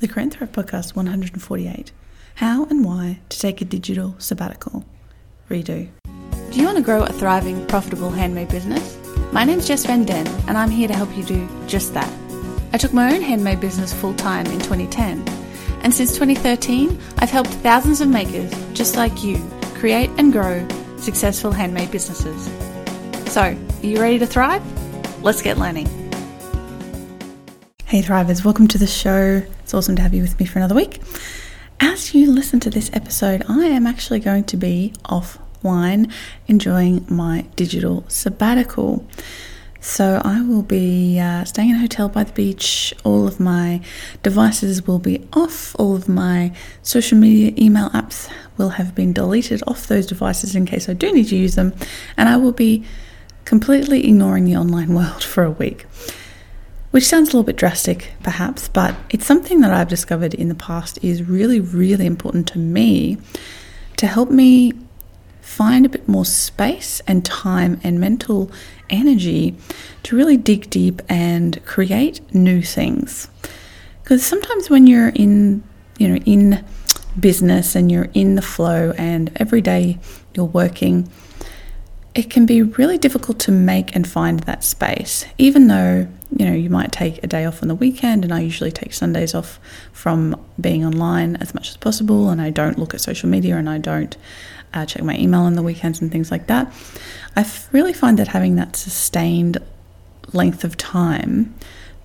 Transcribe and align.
the 0.00 0.20
and 0.20 0.32
Thrive 0.32 0.52
Podcast 0.52 0.94
148 0.94 1.90
How 2.36 2.66
and 2.66 2.84
Why 2.84 3.18
to 3.30 3.38
Take 3.40 3.60
a 3.60 3.64
Digital 3.64 4.14
Sabbatical. 4.18 4.84
Redux. 5.48 5.88
Do 6.52 6.58
you 6.58 6.66
want 6.66 6.76
to 6.76 6.84
grow 6.84 7.02
a 7.02 7.12
thriving, 7.12 7.66
profitable 7.66 8.10
handmade 8.10 8.48
business? 8.48 8.96
My 9.32 9.42
name's 9.42 9.66
Jess 9.66 9.86
Van 9.86 10.04
Den, 10.04 10.26
and 10.46 10.56
I'm 10.56 10.70
here 10.70 10.86
to 10.86 10.94
help 10.94 11.16
you 11.16 11.24
do 11.24 11.48
just 11.66 11.94
that. 11.94 12.08
I 12.72 12.78
took 12.78 12.92
my 12.92 13.12
own 13.12 13.22
handmade 13.22 13.60
business 13.60 13.92
full 13.92 14.14
time 14.14 14.46
in 14.46 14.60
2010, 14.60 15.26
and 15.82 15.92
since 15.92 16.12
2013, 16.12 16.96
I've 17.18 17.30
helped 17.30 17.50
thousands 17.50 18.00
of 18.00 18.08
makers 18.08 18.52
just 18.74 18.94
like 18.94 19.24
you 19.24 19.42
create 19.74 20.10
and 20.16 20.32
grow 20.32 20.66
successful 20.98 21.50
handmade 21.50 21.90
businesses. 21.90 22.44
So, 23.32 23.40
are 23.42 23.56
you 23.82 24.00
ready 24.00 24.20
to 24.20 24.26
thrive? 24.26 24.62
Let's 25.24 25.42
get 25.42 25.58
learning. 25.58 25.88
Hey, 27.84 28.00
Thrivers, 28.00 28.44
welcome 28.44 28.68
to 28.68 28.78
the 28.78 28.86
show. 28.86 29.42
It's 29.68 29.74
awesome 29.74 29.96
to 29.96 30.02
have 30.02 30.14
you 30.14 30.22
with 30.22 30.40
me 30.40 30.46
for 30.46 30.58
another 30.58 30.74
week. 30.74 30.98
As 31.78 32.14
you 32.14 32.32
listen 32.32 32.58
to 32.60 32.70
this 32.70 32.88
episode, 32.94 33.44
I 33.50 33.66
am 33.66 33.86
actually 33.86 34.18
going 34.18 34.44
to 34.44 34.56
be 34.56 34.94
offline 35.04 36.10
enjoying 36.46 37.04
my 37.10 37.44
digital 37.54 38.02
sabbatical. 38.08 39.06
So 39.78 40.22
I 40.24 40.40
will 40.40 40.62
be 40.62 41.20
uh, 41.20 41.44
staying 41.44 41.68
in 41.68 41.76
a 41.76 41.80
hotel 41.80 42.08
by 42.08 42.24
the 42.24 42.32
beach. 42.32 42.94
All 43.04 43.28
of 43.28 43.40
my 43.40 43.82
devices 44.22 44.86
will 44.86 45.00
be 45.00 45.28
off. 45.34 45.76
All 45.78 45.94
of 45.94 46.08
my 46.08 46.50
social 46.80 47.18
media 47.18 47.52
email 47.58 47.90
apps 47.90 48.32
will 48.56 48.70
have 48.70 48.94
been 48.94 49.12
deleted 49.12 49.62
off 49.66 49.86
those 49.86 50.06
devices 50.06 50.56
in 50.56 50.64
case 50.64 50.88
I 50.88 50.94
do 50.94 51.12
need 51.12 51.28
to 51.28 51.36
use 51.36 51.56
them. 51.56 51.74
And 52.16 52.30
I 52.30 52.38
will 52.38 52.52
be 52.52 52.86
completely 53.44 54.08
ignoring 54.08 54.46
the 54.46 54.56
online 54.56 54.94
world 54.94 55.22
for 55.32 55.44
a 55.44 55.50
week 55.50 55.84
which 56.90 57.04
sounds 57.04 57.28
a 57.28 57.32
little 57.32 57.44
bit 57.44 57.56
drastic 57.56 58.12
perhaps, 58.22 58.68
but 58.68 58.94
it's 59.10 59.26
something 59.26 59.60
that 59.60 59.72
I've 59.72 59.88
discovered 59.88 60.34
in 60.34 60.48
the 60.48 60.54
past 60.54 60.98
is 61.02 61.22
really, 61.22 61.60
really 61.60 62.06
important 62.06 62.48
to 62.48 62.58
me 62.58 63.18
to 63.96 64.06
help 64.06 64.30
me 64.30 64.72
find 65.40 65.86
a 65.86 65.88
bit 65.88 66.06
more 66.08 66.24
space 66.24 67.00
and 67.06 67.24
time 67.24 67.80
and 67.82 67.98
mental 67.98 68.50
energy 68.90 69.56
to 70.02 70.16
really 70.16 70.36
dig 70.36 70.70
deep 70.70 71.02
and 71.08 71.64
create 71.64 72.20
new 72.34 72.62
things. 72.62 73.28
Because 74.02 74.24
sometimes 74.24 74.70
when 74.70 74.86
you're 74.86 75.08
in, 75.08 75.62
you 75.98 76.08
know, 76.08 76.16
in 76.24 76.64
business 77.18 77.74
and 77.74 77.90
you're 77.90 78.08
in 78.14 78.34
the 78.34 78.42
flow 78.42 78.92
and 78.96 79.30
every 79.36 79.60
day 79.60 79.98
you're 80.34 80.46
working, 80.46 81.10
it 82.14 82.30
can 82.30 82.46
be 82.46 82.62
really 82.62 82.98
difficult 82.98 83.38
to 83.40 83.52
make 83.52 83.94
and 83.94 84.06
find 84.06 84.40
that 84.40 84.64
space, 84.64 85.24
even 85.38 85.68
though 85.68 86.08
you 86.36 86.44
know 86.44 86.52
you 86.52 86.70
might 86.70 86.92
take 86.92 87.22
a 87.24 87.26
day 87.26 87.44
off 87.44 87.62
on 87.62 87.68
the 87.68 87.74
weekend, 87.74 88.24
and 88.24 88.32
I 88.32 88.40
usually 88.40 88.72
take 88.72 88.92
Sundays 88.92 89.34
off 89.34 89.58
from 89.92 90.40
being 90.60 90.84
online 90.84 91.36
as 91.36 91.54
much 91.54 91.70
as 91.70 91.76
possible, 91.76 92.28
and 92.28 92.40
I 92.40 92.50
don't 92.50 92.78
look 92.78 92.94
at 92.94 93.00
social 93.00 93.28
media 93.28 93.56
and 93.56 93.68
I 93.68 93.78
don't 93.78 94.16
uh, 94.74 94.86
check 94.86 95.02
my 95.02 95.16
email 95.16 95.40
on 95.40 95.54
the 95.54 95.62
weekends 95.62 96.00
and 96.00 96.10
things 96.10 96.30
like 96.30 96.46
that. 96.46 96.72
I 97.36 97.50
really 97.72 97.92
find 97.92 98.18
that 98.18 98.28
having 98.28 98.56
that 98.56 98.76
sustained 98.76 99.58
length 100.32 100.64
of 100.64 100.76
time 100.76 101.54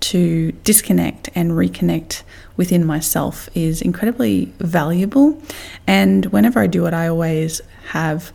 to 0.00 0.52
disconnect 0.64 1.30
and 1.34 1.52
reconnect 1.52 2.22
within 2.56 2.84
myself 2.84 3.48
is 3.54 3.80
incredibly 3.80 4.52
valuable. 4.58 5.40
And 5.86 6.26
whenever 6.26 6.60
I 6.60 6.66
do 6.66 6.86
it, 6.86 6.94
I 6.94 7.08
always 7.08 7.60
have 7.88 8.32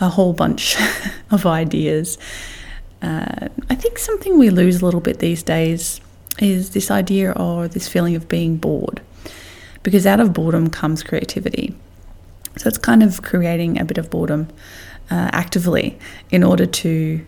a 0.00 0.08
whole 0.08 0.32
bunch 0.32 0.76
of 1.30 1.46
ideas. 1.46 2.18
Uh, 3.02 3.48
I 3.68 3.74
think 3.74 3.98
something 3.98 4.38
we 4.38 4.50
lose 4.50 4.82
a 4.82 4.84
little 4.84 5.00
bit 5.00 5.18
these 5.18 5.42
days 5.42 6.00
is 6.38 6.70
this 6.70 6.90
idea 6.90 7.32
or 7.32 7.68
this 7.68 7.88
feeling 7.88 8.14
of 8.14 8.28
being 8.28 8.56
bored, 8.56 9.00
because 9.82 10.06
out 10.06 10.20
of 10.20 10.32
boredom 10.32 10.70
comes 10.70 11.02
creativity. 11.02 11.74
So 12.56 12.68
it's 12.68 12.78
kind 12.78 13.02
of 13.02 13.22
creating 13.22 13.80
a 13.80 13.84
bit 13.84 13.98
of 13.98 14.10
boredom 14.10 14.48
uh, 15.10 15.30
actively 15.32 15.98
in 16.30 16.42
order 16.42 16.66
to 16.66 17.24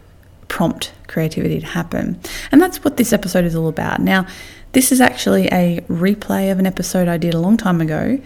prompt 0.49 0.93
creativity 1.07 1.61
to 1.61 1.67
happen. 1.67 2.21
And 2.51 2.61
that's 2.61 2.85
what 2.85 2.97
this 2.97 3.13
episode 3.13 3.45
is 3.45 3.55
all 3.55 3.69
about. 3.69 4.01
Now, 4.01 4.27
this 4.73 4.93
is 4.93 5.01
actually 5.01 5.47
a 5.47 5.81
replay 5.89 6.51
of 6.51 6.59
an 6.59 6.67
episode 6.67 7.09
I 7.09 7.17
did 7.17 7.35
a 7.35 7.39
long 7.39 7.57
time 7.57 7.81
ago 7.81 8.19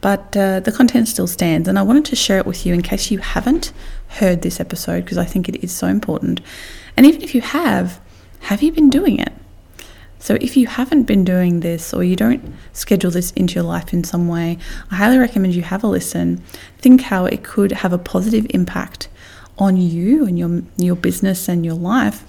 but 0.00 0.36
uh, 0.36 0.60
the 0.60 0.72
content 0.72 1.08
still 1.08 1.26
stands, 1.26 1.68
and 1.68 1.78
I 1.78 1.82
wanted 1.82 2.04
to 2.06 2.16
share 2.16 2.38
it 2.38 2.46
with 2.46 2.66
you 2.66 2.74
in 2.74 2.82
case 2.82 3.10
you 3.10 3.18
haven't 3.18 3.72
heard 4.08 4.42
this 4.42 4.60
episode 4.60 5.04
because 5.04 5.18
I 5.18 5.24
think 5.24 5.48
it 5.48 5.64
is 5.64 5.72
so 5.72 5.86
important. 5.86 6.40
And 6.96 7.06
even 7.06 7.22
if 7.22 7.34
you 7.34 7.40
have, 7.40 8.00
have 8.40 8.62
you 8.62 8.72
been 8.72 8.90
doing 8.90 9.18
it? 9.18 9.32
So, 10.18 10.34
if 10.40 10.56
you 10.56 10.66
haven't 10.66 11.04
been 11.04 11.24
doing 11.24 11.60
this 11.60 11.94
or 11.94 12.02
you 12.02 12.16
don't 12.16 12.54
schedule 12.72 13.10
this 13.10 13.30
into 13.32 13.54
your 13.54 13.64
life 13.64 13.92
in 13.92 14.02
some 14.02 14.28
way, 14.28 14.58
I 14.90 14.96
highly 14.96 15.18
recommend 15.18 15.54
you 15.54 15.62
have 15.62 15.84
a 15.84 15.86
listen. 15.86 16.38
Think 16.78 17.02
how 17.02 17.26
it 17.26 17.44
could 17.44 17.70
have 17.70 17.92
a 17.92 17.98
positive 17.98 18.46
impact 18.50 19.08
on 19.58 19.76
you 19.76 20.26
and 20.26 20.38
your, 20.38 20.62
your 20.76 20.96
business 20.96 21.48
and 21.48 21.64
your 21.64 21.74
life, 21.74 22.24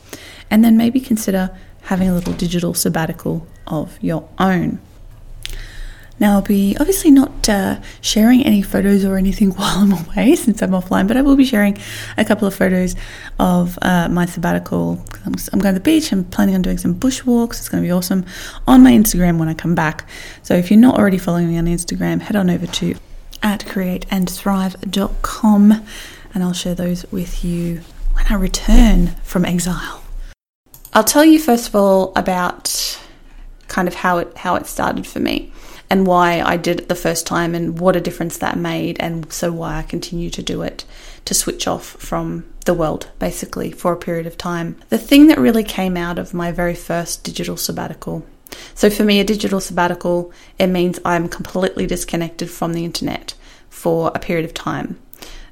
and 0.51 0.63
then 0.63 0.77
maybe 0.77 0.99
consider 0.99 1.57
having 1.83 2.09
a 2.09 2.13
little 2.13 2.33
digital 2.33 2.73
sabbatical 2.73 3.47
of 3.65 3.97
your 4.01 4.27
own. 4.37 4.79
Now, 6.19 6.33
I'll 6.33 6.41
be 6.41 6.75
obviously 6.79 7.11
not 7.11 7.47
uh, 7.47 7.79
sharing 8.01 8.43
any 8.43 8.61
photos 8.61 9.05
or 9.05 9.17
anything 9.17 9.51
while 9.51 9.79
I'm 9.79 9.93
away 9.93 10.35
since 10.35 10.61
I'm 10.61 10.71
offline, 10.71 11.07
but 11.07 11.17
I 11.17 11.21
will 11.21 11.35
be 11.35 11.45
sharing 11.45 11.77
a 12.17 12.25
couple 12.25 12.47
of 12.47 12.55
photos 12.55 12.95
of 13.39 13.77
uh, 13.81 14.09
my 14.09 14.25
sabbatical. 14.25 15.03
I'm, 15.25 15.35
I'm, 15.53 15.59
going 15.59 15.75
to 15.75 15.79
the 15.79 15.83
beach. 15.83 16.11
I'm 16.11 16.25
planning 16.25 16.55
on 16.55 16.61
doing 16.61 16.77
some 16.77 16.95
bushwalks. 16.95 17.59
It's 17.59 17.69
going 17.69 17.81
to 17.83 17.87
be 17.87 17.91
awesome 17.91 18.25
on 18.67 18.83
my 18.83 18.91
Instagram 18.91 19.37
when 19.37 19.47
I 19.47 19.53
come 19.53 19.75
back. 19.75 20.07
So 20.41 20.55
if 20.55 20.71
you're 20.71 20.79
not 20.79 20.97
already 20.97 21.17
following 21.17 21.47
me 21.47 21.57
on 21.57 21.65
Instagram, 21.65 22.21
head 22.21 22.35
on 22.35 22.49
over 22.49 22.65
to 22.65 22.95
at 23.43 23.65
createandthrive.com 23.65 25.85
and 26.33 26.43
I'll 26.43 26.53
share 26.53 26.75
those 26.75 27.05
with 27.11 27.43
you 27.43 27.81
when 28.13 28.25
I 28.29 28.35
return 28.35 29.07
from 29.23 29.43
exile. 29.45 30.03
I'll 30.93 31.03
tell 31.03 31.25
you 31.25 31.39
first 31.39 31.67
of 31.67 31.75
all 31.75 32.13
about 32.15 32.99
kind 33.67 33.87
of 33.87 33.95
how 33.95 34.17
it 34.17 34.37
how 34.37 34.55
it 34.55 34.65
started 34.65 35.05
for 35.05 35.19
me 35.19 35.51
and 35.89 36.05
why 36.05 36.41
I 36.41 36.57
did 36.57 36.81
it 36.81 36.89
the 36.89 36.95
first 36.95 37.25
time 37.25 37.55
and 37.55 37.79
what 37.79 37.95
a 37.95 38.01
difference 38.01 38.37
that 38.37 38.57
made, 38.57 38.97
and 38.99 39.31
so 39.31 39.51
why 39.51 39.77
I 39.77 39.83
continue 39.83 40.29
to 40.31 40.41
do 40.41 40.61
it 40.61 40.83
to 41.25 41.33
switch 41.33 41.67
off 41.67 41.85
from 41.85 42.45
the 42.65 42.73
world 42.73 43.09
basically 43.19 43.71
for 43.71 43.93
a 43.93 43.97
period 43.97 44.27
of 44.27 44.37
time. 44.37 44.77
The 44.89 44.97
thing 44.97 45.27
that 45.27 45.39
really 45.39 45.63
came 45.63 45.97
out 45.97 46.19
of 46.19 46.33
my 46.33 46.51
very 46.51 46.75
first 46.75 47.23
digital 47.23 47.57
sabbatical. 47.57 48.25
So 48.73 48.89
for 48.89 49.03
me, 49.03 49.19
a 49.19 49.23
digital 49.23 49.59
sabbatical, 49.59 50.31
it 50.59 50.67
means 50.67 50.99
I'm 51.03 51.27
completely 51.27 51.85
disconnected 51.85 52.49
from 52.49 52.73
the 52.73 52.85
internet 52.85 53.33
for 53.69 54.11
a 54.13 54.19
period 54.19 54.45
of 54.45 54.53
time. 54.53 54.99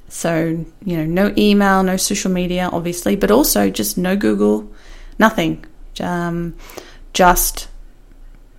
So, 0.08 0.64
you 0.84 0.96
know, 0.96 1.04
no 1.04 1.34
email, 1.36 1.82
no 1.82 1.96
social 1.96 2.30
media, 2.30 2.70
obviously, 2.72 3.16
but 3.16 3.30
also 3.30 3.70
just 3.70 3.98
no 3.98 4.16
Google, 4.16 4.70
nothing. 5.18 5.64
Um, 6.00 6.54
just 7.12 7.68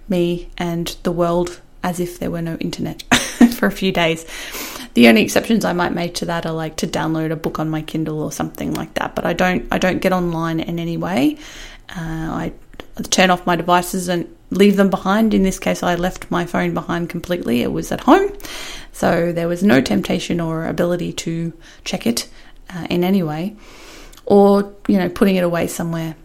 me 0.10 0.50
and 0.58 0.96
the 1.04 1.12
world 1.12 1.62
as 1.84 2.00
if 2.00 2.20
there 2.20 2.32
were 2.32 2.42
no 2.42 2.56
internet 2.58 3.04
for 3.56 3.68
a 3.68 3.72
few 3.72 3.92
days. 3.92 4.26
The 4.94 5.08
only 5.08 5.22
exceptions 5.22 5.64
I 5.64 5.74
might 5.74 5.94
make 5.94 6.16
to 6.16 6.26
that 6.26 6.46
are 6.46 6.54
like 6.54 6.78
to 6.78 6.88
download 6.88 7.32
a 7.32 7.36
book 7.36 7.60
on 7.60 7.70
my 7.70 7.82
Kindle 7.82 8.22
or 8.22 8.32
something 8.32 8.74
like 8.74 8.96
that. 8.96 9.16
But 9.16 9.26
I 9.26 9.34
don't 9.34 9.68
I 9.72 9.78
don't 9.78 10.00
get 10.00 10.12
online 10.12 10.60
in 10.60 10.80
any 10.80 10.98
way. 10.98 11.38
Uh, 11.90 12.00
I 12.00 12.54
turn 13.04 13.30
off 13.30 13.46
my 13.46 13.56
devices 13.56 14.08
and 14.10 14.28
leave 14.50 14.76
them 14.76 14.90
behind. 14.90 15.34
In 15.34 15.44
this 15.44 15.60
case, 15.60 15.84
I 15.84 15.96
left 15.96 16.32
my 16.32 16.46
phone 16.46 16.74
behind 16.74 17.10
completely. 17.10 17.62
It 17.62 17.72
was 17.72 17.92
at 17.92 18.02
home, 18.02 18.32
so 18.92 19.32
there 19.32 19.48
was 19.48 19.62
no 19.64 19.82
temptation 19.82 20.40
or 20.40 20.66
ability 20.66 21.14
to 21.14 21.54
check 21.84 22.08
it 22.08 22.28
uh, 22.74 22.88
in 22.90 23.04
any 23.04 23.22
way, 23.22 23.56
or 24.26 24.74
you 24.88 24.98
know 24.98 25.10
putting 25.10 25.36
it 25.36 25.44
away 25.44 25.68
somewhere 25.68 26.16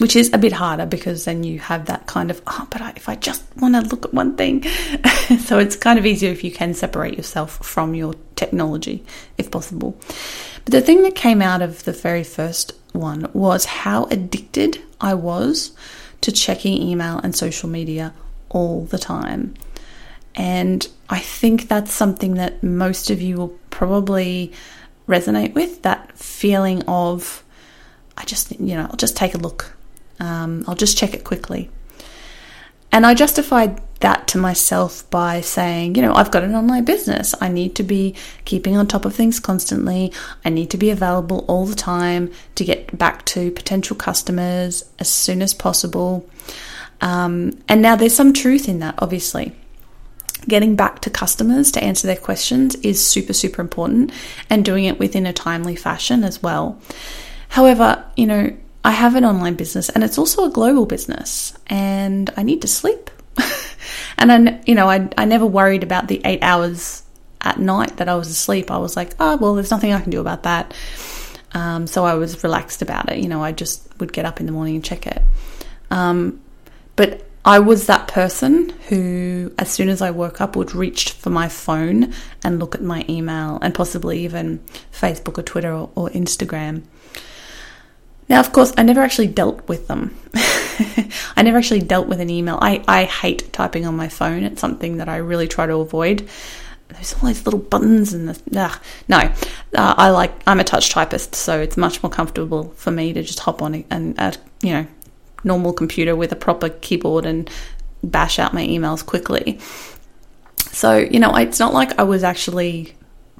which 0.00 0.16
is 0.16 0.32
a 0.32 0.38
bit 0.38 0.52
harder 0.52 0.86
because 0.86 1.26
then 1.26 1.44
you 1.44 1.58
have 1.58 1.84
that 1.84 2.06
kind 2.06 2.30
of, 2.30 2.40
oh, 2.46 2.66
but 2.70 2.80
if 2.96 3.06
I 3.06 3.16
just 3.16 3.44
want 3.58 3.74
to 3.74 3.82
look 3.82 4.06
at 4.06 4.14
one 4.14 4.34
thing. 4.34 4.62
so 5.40 5.58
it's 5.58 5.76
kind 5.76 5.98
of 5.98 6.06
easier 6.06 6.30
if 6.30 6.42
you 6.42 6.50
can 6.50 6.72
separate 6.72 7.18
yourself 7.18 7.58
from 7.64 7.94
your 7.94 8.14
technology, 8.34 9.04
if 9.36 9.50
possible. 9.50 10.00
But 10.64 10.72
the 10.72 10.80
thing 10.80 11.02
that 11.02 11.14
came 11.14 11.42
out 11.42 11.60
of 11.60 11.84
the 11.84 11.92
very 11.92 12.24
first 12.24 12.72
one 12.92 13.30
was 13.34 13.66
how 13.66 14.04
addicted 14.06 14.82
I 15.02 15.12
was 15.12 15.72
to 16.22 16.32
checking 16.32 16.80
email 16.80 17.18
and 17.18 17.36
social 17.36 17.68
media 17.68 18.14
all 18.48 18.86
the 18.86 18.98
time. 18.98 19.54
And 20.34 20.88
I 21.10 21.18
think 21.18 21.68
that's 21.68 21.92
something 21.92 22.34
that 22.34 22.62
most 22.62 23.10
of 23.10 23.20
you 23.20 23.36
will 23.36 23.58
probably 23.68 24.52
resonate 25.06 25.52
with 25.52 25.82
that 25.82 26.16
feeling 26.16 26.82
of, 26.88 27.44
I 28.16 28.24
just, 28.24 28.58
you 28.58 28.76
know, 28.76 28.86
I'll 28.88 28.96
just 28.96 29.16
take 29.16 29.34
a 29.34 29.38
look. 29.38 29.76
Um, 30.20 30.64
I'll 30.68 30.74
just 30.74 30.96
check 30.96 31.14
it 31.14 31.24
quickly. 31.24 31.70
And 32.92 33.06
I 33.06 33.14
justified 33.14 33.80
that 34.00 34.26
to 34.28 34.38
myself 34.38 35.08
by 35.10 35.40
saying, 35.42 35.94
you 35.94 36.02
know, 36.02 36.14
I've 36.14 36.30
got 36.30 36.42
an 36.42 36.54
online 36.54 36.84
business. 36.84 37.34
I 37.40 37.48
need 37.48 37.74
to 37.76 37.82
be 37.82 38.14
keeping 38.44 38.76
on 38.76 38.86
top 38.86 39.04
of 39.04 39.14
things 39.14 39.38
constantly. 39.38 40.12
I 40.44 40.48
need 40.48 40.70
to 40.70 40.78
be 40.78 40.90
available 40.90 41.44
all 41.46 41.66
the 41.66 41.74
time 41.74 42.32
to 42.54 42.64
get 42.64 42.96
back 42.96 43.24
to 43.26 43.50
potential 43.52 43.94
customers 43.96 44.84
as 44.98 45.08
soon 45.08 45.42
as 45.42 45.54
possible. 45.54 46.28
Um, 47.00 47.58
and 47.68 47.80
now 47.82 47.94
there's 47.94 48.14
some 48.14 48.32
truth 48.32 48.68
in 48.68 48.80
that, 48.80 48.94
obviously. 48.98 49.52
Getting 50.48 50.74
back 50.74 51.00
to 51.00 51.10
customers 51.10 51.70
to 51.72 51.84
answer 51.84 52.06
their 52.06 52.16
questions 52.16 52.74
is 52.76 53.06
super, 53.06 53.34
super 53.34 53.60
important 53.60 54.10
and 54.48 54.64
doing 54.64 54.86
it 54.86 54.98
within 54.98 55.26
a 55.26 55.32
timely 55.34 55.76
fashion 55.76 56.24
as 56.24 56.42
well. 56.42 56.80
However, 57.50 58.04
you 58.16 58.26
know, 58.26 58.56
I 58.84 58.92
have 58.92 59.14
an 59.14 59.24
online 59.24 59.54
business 59.54 59.88
and 59.88 60.02
it's 60.02 60.18
also 60.18 60.44
a 60.44 60.50
global 60.50 60.86
business 60.86 61.52
and 61.66 62.30
I 62.36 62.42
need 62.42 62.62
to 62.62 62.68
sleep. 62.68 63.10
and 64.18 64.32
I, 64.32 64.60
you 64.66 64.74
know, 64.74 64.88
I, 64.88 65.08
I 65.18 65.24
never 65.26 65.46
worried 65.46 65.82
about 65.82 66.08
the 66.08 66.20
eight 66.24 66.42
hours 66.42 67.02
at 67.42 67.58
night 67.58 67.98
that 67.98 68.08
I 68.08 68.14
was 68.14 68.28
asleep. 68.28 68.70
I 68.70 68.78
was 68.78 68.96
like, 68.96 69.14
oh, 69.20 69.36
well, 69.36 69.54
there's 69.54 69.70
nothing 69.70 69.92
I 69.92 70.00
can 70.00 70.10
do 70.10 70.20
about 70.20 70.44
that. 70.44 70.74
Um, 71.52 71.86
so 71.86 72.04
I 72.04 72.14
was 72.14 72.42
relaxed 72.42 72.80
about 72.80 73.10
it. 73.10 73.18
You 73.18 73.28
know, 73.28 73.42
I 73.42 73.52
just 73.52 73.86
would 74.00 74.12
get 74.12 74.24
up 74.24 74.40
in 74.40 74.46
the 74.46 74.52
morning 74.52 74.76
and 74.76 74.84
check 74.84 75.06
it. 75.06 75.22
Um, 75.90 76.40
but 76.96 77.26
I 77.44 77.58
was 77.58 77.86
that 77.86 78.08
person 78.08 78.70
who, 78.88 79.52
as 79.58 79.70
soon 79.70 79.88
as 79.88 80.02
I 80.02 80.10
woke 80.10 80.40
up, 80.40 80.56
would 80.56 80.74
reach 80.74 81.12
for 81.12 81.30
my 81.30 81.48
phone 81.48 82.12
and 82.44 82.60
look 82.60 82.74
at 82.74 82.82
my 82.82 83.04
email 83.08 83.58
and 83.62 83.74
possibly 83.74 84.24
even 84.24 84.60
Facebook 84.92 85.38
or 85.38 85.42
Twitter 85.42 85.72
or, 85.72 85.90
or 85.94 86.10
Instagram. 86.10 86.82
Now, 88.30 88.38
of 88.38 88.52
course, 88.52 88.72
I 88.78 88.84
never 88.84 89.00
actually 89.00 89.26
dealt 89.26 89.66
with 89.68 89.88
them. 89.88 90.16
I 91.36 91.42
never 91.42 91.58
actually 91.58 91.80
dealt 91.80 92.06
with 92.06 92.20
an 92.20 92.30
email. 92.30 92.60
I, 92.62 92.82
I 92.86 93.04
hate 93.04 93.52
typing 93.52 93.84
on 93.86 93.96
my 93.96 94.08
phone. 94.08 94.44
It's 94.44 94.60
something 94.60 94.98
that 94.98 95.08
I 95.08 95.16
really 95.16 95.48
try 95.48 95.66
to 95.66 95.74
avoid. 95.78 96.28
There's 96.88 97.14
all 97.14 97.26
these 97.26 97.44
little 97.44 97.58
buttons 97.58 98.12
and 98.12 98.28
the 98.28 98.60
uh, 98.60 98.74
no. 99.08 99.18
Uh, 99.18 99.94
I 99.96 100.10
like 100.10 100.32
I'm 100.46 100.60
a 100.60 100.64
touch 100.64 100.90
typist, 100.90 101.34
so 101.34 101.60
it's 101.60 101.76
much 101.76 102.02
more 102.04 102.10
comfortable 102.10 102.70
for 102.76 102.92
me 102.92 103.12
to 103.12 103.22
just 103.22 103.40
hop 103.40 103.62
on 103.62 103.84
and 103.90 104.18
a 104.18 104.34
you 104.62 104.72
know 104.72 104.86
normal 105.44 105.72
computer 105.72 106.14
with 106.14 106.32
a 106.32 106.36
proper 106.36 106.68
keyboard 106.68 107.26
and 107.26 107.50
bash 108.02 108.38
out 108.38 108.54
my 108.54 108.64
emails 108.66 109.04
quickly. 109.04 109.58
So 110.72 110.98
you 110.98 111.18
know, 111.18 111.34
it's 111.36 111.58
not 111.58 111.74
like 111.74 111.98
I 111.98 112.04
was 112.04 112.24
actually 112.24 112.94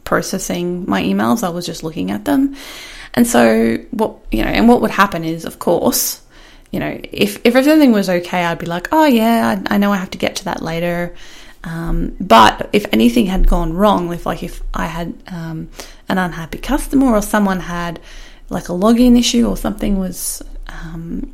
processing 0.04 0.88
my 0.88 1.02
emails. 1.02 1.42
I 1.44 1.48
was 1.50 1.66
just 1.66 1.84
looking 1.84 2.10
at 2.10 2.24
them. 2.24 2.56
And 3.14 3.26
so 3.26 3.76
what 3.90 4.16
you 4.30 4.42
know, 4.42 4.50
and 4.50 4.68
what 4.68 4.80
would 4.80 4.90
happen 4.90 5.24
is, 5.24 5.44
of 5.44 5.58
course, 5.58 6.22
you 6.70 6.78
know, 6.78 7.00
if 7.12 7.40
if 7.44 7.56
everything 7.56 7.92
was 7.92 8.08
okay, 8.08 8.44
I'd 8.44 8.58
be 8.58 8.66
like, 8.66 8.88
oh 8.92 9.06
yeah, 9.06 9.62
I, 9.68 9.74
I 9.74 9.78
know 9.78 9.92
I 9.92 9.96
have 9.96 10.10
to 10.10 10.18
get 10.18 10.36
to 10.36 10.44
that 10.44 10.62
later. 10.62 11.14
Um, 11.64 12.16
but 12.20 12.70
if 12.72 12.86
anything 12.92 13.26
had 13.26 13.46
gone 13.46 13.74
wrong, 13.74 14.12
if 14.12 14.24
like 14.24 14.42
if 14.42 14.62
I 14.72 14.86
had 14.86 15.14
um, 15.28 15.68
an 16.08 16.18
unhappy 16.18 16.58
customer 16.58 17.14
or 17.14 17.22
someone 17.22 17.60
had 17.60 18.00
like 18.48 18.68
a 18.68 18.72
login 18.72 19.18
issue 19.18 19.46
or 19.46 19.56
something 19.56 19.98
was, 19.98 20.42
um, 20.68 21.32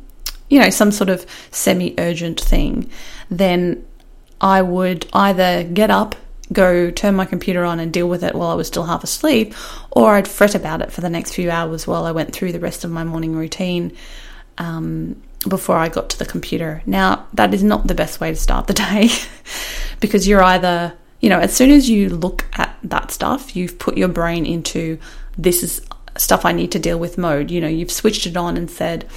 you 0.49 0.59
know, 0.59 0.69
some 0.69 0.91
sort 0.91 1.09
of 1.09 1.25
semi 1.51 1.93
urgent 1.97 2.41
thing, 2.41 2.89
then 3.29 3.85
I 4.41 4.61
would 4.61 5.07
either 5.13 5.63
get 5.63 5.89
up 5.89 6.15
go 6.53 6.89
turn 6.91 7.15
my 7.15 7.25
computer 7.25 7.63
on 7.63 7.79
and 7.79 7.91
deal 7.91 8.07
with 8.07 8.23
it 8.23 8.35
while 8.35 8.49
I 8.49 8.53
was 8.53 8.67
still 8.67 8.85
half 8.85 9.03
asleep, 9.03 9.53
or 9.91 10.15
I'd 10.15 10.27
fret 10.27 10.55
about 10.55 10.81
it 10.81 10.91
for 10.91 11.01
the 11.01 11.09
next 11.09 11.33
few 11.33 11.51
hours 11.51 11.87
while 11.87 12.05
I 12.05 12.11
went 12.11 12.33
through 12.33 12.51
the 12.51 12.59
rest 12.59 12.83
of 12.83 12.91
my 12.91 13.03
morning 13.03 13.35
routine 13.35 13.95
um, 14.57 15.21
before 15.47 15.77
I 15.77 15.89
got 15.89 16.09
to 16.11 16.19
the 16.19 16.25
computer. 16.25 16.81
Now, 16.85 17.27
that 17.33 17.53
is 17.53 17.63
not 17.63 17.87
the 17.87 17.95
best 17.95 18.19
way 18.19 18.29
to 18.31 18.35
start 18.35 18.67
the 18.67 18.73
day 18.73 19.09
because 19.99 20.27
you're 20.27 20.43
either, 20.43 20.93
you 21.19 21.29
know, 21.29 21.39
as 21.39 21.53
soon 21.53 21.71
as 21.71 21.89
you 21.89 22.09
look 22.09 22.45
at 22.53 22.77
that 22.83 23.11
stuff, 23.11 23.55
you've 23.55 23.79
put 23.79 23.97
your 23.97 24.09
brain 24.09 24.45
into 24.45 24.97
this 25.37 25.63
is 25.63 25.81
stuff 26.15 26.45
I 26.45 26.51
need 26.51 26.71
to 26.71 26.79
deal 26.79 26.97
with 26.97 27.17
mode. 27.17 27.51
You 27.51 27.61
know, 27.61 27.67
you've 27.67 27.91
switched 27.91 28.25
it 28.25 28.37
on 28.37 28.57
and 28.57 28.69
said, 28.69 29.07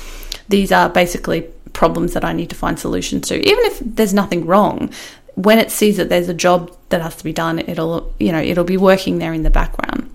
these 0.49 0.73
are 0.73 0.89
basically 0.89 1.43
problems 1.73 2.13
that 2.13 2.25
I 2.25 2.33
need 2.33 2.51
to 2.51 2.57
find 2.57 2.79
solutions 2.79 3.29
to. 3.29 3.37
Even 3.37 3.65
if 3.67 3.79
there's 3.81 4.13
nothing 4.13 4.47
wrong, 4.47 4.93
when 5.35 5.59
it 5.59 5.71
sees 5.71 5.97
that 5.97 6.09
there's 6.09 6.29
a 6.29 6.35
job 6.35 6.77
that 6.89 7.03
has 7.03 7.17
to 7.17 7.25
be 7.25 7.33
done, 7.33 7.59
it'll 7.59 8.13
you 8.19 8.33
know 8.33 8.41
it'll 8.41 8.65
be 8.65 8.77
working 8.77 9.19
there 9.19 9.33
in 9.33 9.43
the 9.43 9.51
background. 9.51 10.11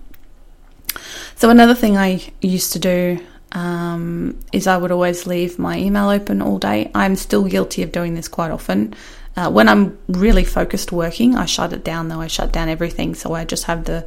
So 1.36 1.50
another 1.50 1.74
thing 1.74 1.96
I 1.96 2.22
used 2.40 2.72
to 2.72 2.78
do 2.78 3.20
um, 3.52 4.38
is 4.52 4.66
I 4.66 4.76
would 4.76 4.90
always 4.90 5.26
leave 5.26 5.58
my 5.58 5.78
email 5.78 6.08
open 6.08 6.40
all 6.40 6.58
day. 6.58 6.90
I'm 6.94 7.16
still 7.16 7.44
guilty 7.44 7.82
of 7.82 7.92
doing 7.92 8.14
this 8.14 8.28
quite 8.28 8.50
often. 8.50 8.94
Uh, 9.36 9.50
when 9.50 9.68
I'm 9.68 9.98
really 10.08 10.44
focused 10.44 10.92
working, 10.92 11.36
I 11.36 11.44
shut 11.44 11.72
it 11.72 11.84
down 11.84 12.08
though. 12.08 12.20
I 12.20 12.26
shut 12.26 12.52
down 12.52 12.68
everything, 12.68 13.14
so 13.14 13.34
I 13.34 13.44
just 13.44 13.64
have 13.64 13.84
the 13.84 14.06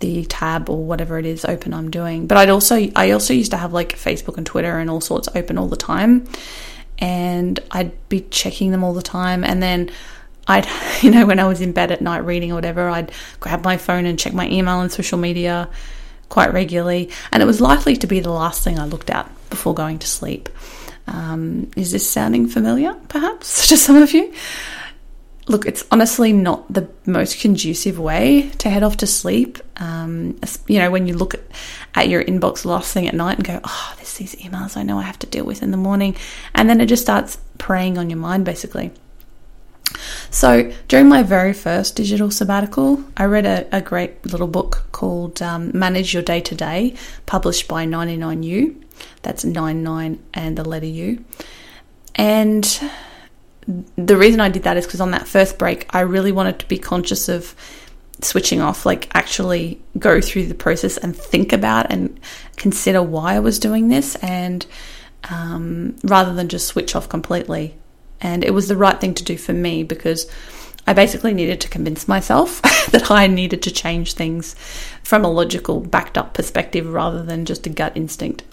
the 0.00 0.24
tab 0.26 0.68
or 0.68 0.84
whatever 0.84 1.18
it 1.18 1.24
is 1.24 1.44
open 1.44 1.72
I'm 1.72 1.90
doing. 1.90 2.26
But 2.26 2.38
I'd 2.38 2.50
also 2.50 2.88
I 2.94 3.10
also 3.10 3.34
used 3.34 3.50
to 3.52 3.56
have 3.56 3.72
like 3.72 3.96
Facebook 3.96 4.36
and 4.36 4.46
Twitter 4.46 4.78
and 4.78 4.88
all 4.88 5.00
sorts 5.00 5.28
open 5.34 5.58
all 5.58 5.68
the 5.68 5.76
time, 5.76 6.28
and 6.98 7.58
I'd 7.70 8.08
be 8.08 8.22
checking 8.30 8.70
them 8.70 8.82
all 8.82 8.94
the 8.94 9.02
time, 9.02 9.44
and 9.44 9.62
then 9.62 9.90
I'd, 10.46 10.66
you 11.02 11.10
know, 11.10 11.26
when 11.26 11.40
I 11.40 11.46
was 11.46 11.60
in 11.60 11.72
bed 11.72 11.90
at 11.90 12.00
night 12.00 12.24
reading 12.24 12.52
or 12.52 12.54
whatever, 12.54 12.88
I'd 12.88 13.12
grab 13.40 13.64
my 13.64 13.76
phone 13.76 14.06
and 14.06 14.18
check 14.18 14.32
my 14.32 14.48
email 14.48 14.80
and 14.80 14.90
social 14.90 15.18
media 15.18 15.68
quite 16.28 16.52
regularly. 16.52 17.10
And 17.32 17.42
it 17.42 17.46
was 17.46 17.60
likely 17.60 17.96
to 17.96 18.06
be 18.06 18.20
the 18.20 18.30
last 18.30 18.64
thing 18.64 18.78
I 18.78 18.84
looked 18.84 19.10
at 19.10 19.30
before 19.50 19.74
going 19.74 19.98
to 20.00 20.06
sleep. 20.06 20.48
Um, 21.06 21.70
is 21.76 21.92
this 21.92 22.08
sounding 22.08 22.48
familiar, 22.48 22.94
perhaps, 23.08 23.68
to 23.68 23.76
some 23.76 23.96
of 23.96 24.12
you? 24.12 24.32
Look, 25.48 25.64
it's 25.64 25.84
honestly 25.92 26.32
not 26.32 26.72
the 26.72 26.88
most 27.06 27.40
conducive 27.40 27.98
way 28.00 28.50
to 28.58 28.68
head 28.68 28.82
off 28.82 28.96
to 28.98 29.06
sleep. 29.06 29.58
Um, 29.76 30.40
you 30.66 30.80
know, 30.80 30.90
when 30.90 31.06
you 31.06 31.14
look 31.16 31.34
at, 31.94 32.08
your 32.08 32.22
inbox 32.22 32.64
last 32.64 32.92
thing 32.92 33.08
at 33.08 33.14
night 33.14 33.38
and 33.38 33.46
go, 33.46 33.60
oh, 33.64 33.92
there's 33.96 34.14
these 34.14 34.34
emails 34.36 34.76
I 34.76 34.82
know 34.82 34.98
I 34.98 35.02
have 35.02 35.18
to 35.20 35.26
deal 35.26 35.44
with 35.44 35.62
in 35.62 35.70
the 35.70 35.78
morning. 35.78 36.14
And 36.54 36.68
then 36.68 36.80
it 36.80 36.86
just 36.86 37.02
starts 37.02 37.38
preying 37.56 37.96
on 37.96 38.10
your 38.10 38.18
mind, 38.18 38.44
basically. 38.44 38.92
So, 40.30 40.72
during 40.88 41.08
my 41.08 41.22
very 41.22 41.52
first 41.52 41.96
digital 41.96 42.30
sabbatical, 42.30 43.02
I 43.16 43.24
read 43.24 43.46
a, 43.46 43.66
a 43.76 43.80
great 43.80 44.26
little 44.26 44.46
book 44.46 44.84
called 44.92 45.40
um, 45.40 45.70
Manage 45.72 46.12
Your 46.12 46.22
Day 46.22 46.40
to 46.42 46.54
Day, 46.54 46.94
published 47.24 47.68
by 47.68 47.86
99U. 47.86 48.82
That's 49.22 49.44
99 49.44 50.22
and 50.34 50.58
the 50.58 50.64
letter 50.64 50.86
U. 50.86 51.24
And 52.14 52.80
the 53.66 54.16
reason 54.16 54.40
I 54.40 54.48
did 54.48 54.62
that 54.62 54.76
is 54.76 54.86
because 54.86 55.00
on 55.00 55.10
that 55.10 55.26
first 55.26 55.58
break, 55.58 55.86
I 55.90 56.00
really 56.00 56.32
wanted 56.32 56.58
to 56.60 56.68
be 56.68 56.78
conscious 56.78 57.28
of 57.28 57.54
switching 58.20 58.60
off, 58.60 58.86
like 58.86 59.08
actually 59.14 59.80
go 59.98 60.20
through 60.20 60.46
the 60.46 60.54
process 60.54 60.96
and 60.96 61.16
think 61.16 61.52
about 61.52 61.90
and 61.90 62.18
consider 62.56 63.02
why 63.02 63.34
I 63.34 63.40
was 63.40 63.58
doing 63.58 63.88
this, 63.88 64.14
and 64.16 64.64
um, 65.30 65.96
rather 66.04 66.32
than 66.32 66.48
just 66.48 66.68
switch 66.68 66.94
off 66.94 67.08
completely. 67.08 67.74
And 68.20 68.44
it 68.44 68.54
was 68.54 68.68
the 68.68 68.76
right 68.76 68.98
thing 69.00 69.14
to 69.14 69.24
do 69.24 69.36
for 69.36 69.52
me 69.52 69.82
because 69.82 70.30
I 70.86 70.92
basically 70.92 71.34
needed 71.34 71.60
to 71.62 71.68
convince 71.68 72.06
myself 72.06 72.62
that 72.90 73.10
I 73.10 73.26
needed 73.26 73.62
to 73.62 73.70
change 73.70 74.14
things 74.14 74.54
from 75.02 75.24
a 75.24 75.30
logical, 75.30 75.80
backed 75.80 76.16
up 76.16 76.34
perspective 76.34 76.86
rather 76.86 77.22
than 77.22 77.44
just 77.44 77.66
a 77.66 77.70
gut 77.70 77.96
instinct. 77.96 78.44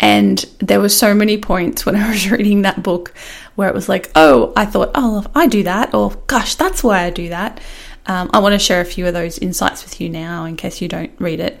And 0.00 0.44
there 0.58 0.80
were 0.80 0.88
so 0.88 1.14
many 1.14 1.38
points 1.38 1.84
when 1.84 1.96
I 1.96 2.10
was 2.10 2.30
reading 2.30 2.62
that 2.62 2.82
book 2.82 3.14
where 3.54 3.68
it 3.68 3.74
was 3.74 3.88
like, 3.88 4.10
oh, 4.14 4.52
I 4.56 4.66
thought, 4.66 4.92
oh, 4.94 5.26
I 5.34 5.46
do 5.46 5.64
that, 5.64 5.92
or 5.94 6.10
gosh, 6.26 6.54
that's 6.54 6.84
why 6.84 7.02
I 7.02 7.10
do 7.10 7.30
that. 7.30 7.60
Um, 8.06 8.30
I 8.32 8.38
want 8.38 8.54
to 8.54 8.58
share 8.58 8.80
a 8.80 8.86
few 8.86 9.06
of 9.06 9.12
those 9.12 9.38
insights 9.38 9.84
with 9.84 10.00
you 10.00 10.08
now 10.08 10.44
in 10.44 10.56
case 10.56 10.80
you 10.80 10.88
don't 10.88 11.12
read 11.18 11.40
it. 11.40 11.60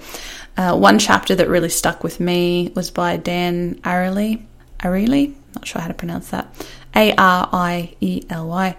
Uh, 0.56 0.76
one 0.76 0.98
chapter 0.98 1.34
that 1.34 1.48
really 1.48 1.68
stuck 1.68 2.02
with 2.02 2.20
me 2.20 2.72
was 2.74 2.90
by 2.90 3.16
Dan 3.16 3.76
Ariely. 3.82 4.42
Ariely? 4.80 5.34
Not 5.54 5.66
sure 5.66 5.80
how 5.80 5.88
to 5.88 5.94
pronounce 5.94 6.30
that. 6.30 6.52
A 6.96 7.14
R 7.16 7.48
I 7.52 7.94
E 8.00 8.24
L 8.30 8.48
Y, 8.48 8.76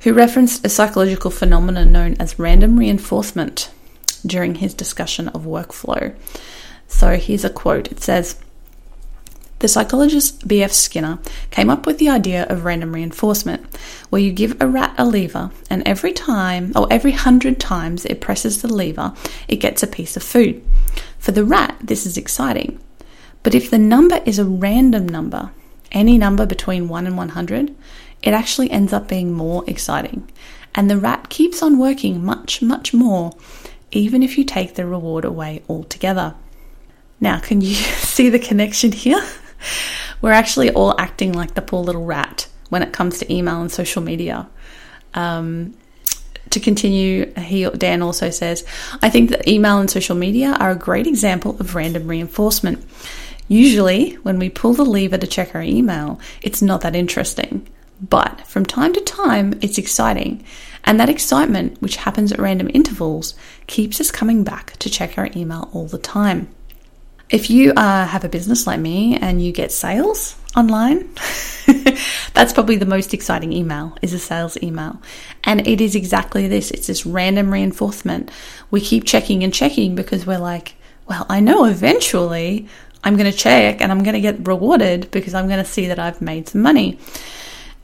who 0.00 0.12
referenced 0.12 0.66
a 0.66 0.68
psychological 0.68 1.30
phenomenon 1.30 1.92
known 1.92 2.16
as 2.18 2.38
random 2.38 2.76
reinforcement 2.76 3.70
during 4.26 4.56
his 4.56 4.74
discussion 4.74 5.28
of 5.28 5.42
workflow. 5.42 6.14
So 6.88 7.16
here's 7.16 7.44
a 7.44 7.50
quote 7.50 7.90
it 7.90 8.02
says, 8.02 8.38
the 9.62 9.68
psychologist 9.68 10.46
B.F. 10.46 10.72
Skinner 10.72 11.20
came 11.52 11.70
up 11.70 11.86
with 11.86 11.98
the 11.98 12.08
idea 12.08 12.46
of 12.46 12.64
random 12.64 12.92
reinforcement, 12.92 13.64
where 14.10 14.20
you 14.20 14.32
give 14.32 14.60
a 14.60 14.66
rat 14.66 14.92
a 14.98 15.04
lever, 15.04 15.52
and 15.70 15.86
every 15.86 16.12
time, 16.12 16.72
or 16.74 16.88
every 16.90 17.12
hundred 17.12 17.60
times 17.60 18.04
it 18.04 18.20
presses 18.20 18.60
the 18.60 18.72
lever, 18.72 19.14
it 19.46 19.56
gets 19.56 19.82
a 19.82 19.86
piece 19.86 20.16
of 20.16 20.22
food. 20.24 20.62
For 21.18 21.30
the 21.30 21.44
rat, 21.44 21.76
this 21.80 22.04
is 22.04 22.16
exciting. 22.16 22.80
But 23.44 23.54
if 23.54 23.70
the 23.70 23.78
number 23.78 24.20
is 24.26 24.40
a 24.40 24.44
random 24.44 25.08
number, 25.08 25.52
any 25.92 26.18
number 26.18 26.44
between 26.44 26.88
1 26.88 27.06
and 27.06 27.16
100, 27.16 27.72
it 28.20 28.34
actually 28.34 28.70
ends 28.70 28.92
up 28.92 29.06
being 29.06 29.32
more 29.32 29.62
exciting. 29.68 30.28
And 30.74 30.90
the 30.90 30.98
rat 30.98 31.28
keeps 31.28 31.62
on 31.62 31.78
working 31.78 32.24
much, 32.24 32.62
much 32.62 32.92
more, 32.92 33.36
even 33.92 34.24
if 34.24 34.36
you 34.36 34.42
take 34.42 34.74
the 34.74 34.86
reward 34.86 35.24
away 35.24 35.62
altogether. 35.68 36.34
Now, 37.20 37.38
can 37.38 37.60
you 37.60 37.74
see 37.74 38.28
the 38.28 38.40
connection 38.40 38.90
here? 38.90 39.24
We're 40.20 40.32
actually 40.32 40.70
all 40.70 40.98
acting 41.00 41.32
like 41.32 41.54
the 41.54 41.62
poor 41.62 41.82
little 41.82 42.04
rat 42.04 42.48
when 42.68 42.82
it 42.82 42.92
comes 42.92 43.18
to 43.18 43.32
email 43.32 43.60
and 43.60 43.70
social 43.70 44.02
media. 44.02 44.48
Um, 45.14 45.74
to 46.50 46.60
continue, 46.60 47.32
he, 47.34 47.68
Dan 47.70 48.02
also 48.02 48.30
says, 48.30 48.64
I 49.02 49.10
think 49.10 49.30
that 49.30 49.48
email 49.48 49.78
and 49.78 49.90
social 49.90 50.16
media 50.16 50.56
are 50.60 50.70
a 50.70 50.76
great 50.76 51.06
example 51.06 51.56
of 51.58 51.74
random 51.74 52.06
reinforcement. 52.06 52.84
Usually, 53.48 54.14
when 54.22 54.38
we 54.38 54.48
pull 54.48 54.74
the 54.74 54.84
lever 54.84 55.18
to 55.18 55.26
check 55.26 55.54
our 55.54 55.62
email, 55.62 56.20
it's 56.42 56.62
not 56.62 56.82
that 56.82 56.96
interesting. 56.96 57.68
But 58.00 58.46
from 58.46 58.66
time 58.66 58.92
to 58.94 59.00
time, 59.00 59.58
it's 59.62 59.78
exciting. 59.78 60.44
And 60.84 60.98
that 60.98 61.08
excitement, 61.08 61.80
which 61.80 61.96
happens 61.96 62.32
at 62.32 62.40
random 62.40 62.70
intervals, 62.74 63.34
keeps 63.66 64.00
us 64.00 64.10
coming 64.10 64.42
back 64.42 64.76
to 64.78 64.90
check 64.90 65.16
our 65.16 65.30
email 65.36 65.70
all 65.72 65.86
the 65.86 65.98
time. 65.98 66.48
If 67.32 67.48
you 67.48 67.72
uh, 67.72 68.06
have 68.06 68.24
a 68.24 68.28
business 68.28 68.66
like 68.66 68.78
me 68.78 69.16
and 69.16 69.42
you 69.42 69.52
get 69.52 69.72
sales 69.72 70.36
online, 70.54 71.08
that's 72.34 72.52
probably 72.52 72.76
the 72.76 72.84
most 72.84 73.14
exciting 73.14 73.54
email 73.54 73.96
is 74.02 74.12
a 74.12 74.18
sales 74.18 74.62
email. 74.62 75.00
And 75.42 75.66
it 75.66 75.80
is 75.80 75.94
exactly 75.94 76.46
this. 76.46 76.70
It's 76.70 76.88
this 76.88 77.06
random 77.06 77.50
reinforcement. 77.50 78.30
We 78.70 78.82
keep 78.82 79.04
checking 79.04 79.42
and 79.42 79.52
checking 79.52 79.94
because 79.94 80.26
we're 80.26 80.38
like, 80.38 80.74
well, 81.08 81.24
I 81.30 81.40
know 81.40 81.64
eventually 81.64 82.68
I'm 83.02 83.16
going 83.16 83.32
to 83.32 83.36
check 83.36 83.80
and 83.80 83.90
I'm 83.90 84.02
going 84.02 84.12
to 84.12 84.20
get 84.20 84.46
rewarded 84.46 85.10
because 85.10 85.32
I'm 85.32 85.48
going 85.48 85.64
to 85.64 85.70
see 85.70 85.86
that 85.86 85.98
I've 85.98 86.20
made 86.20 86.50
some 86.50 86.60
money. 86.60 86.98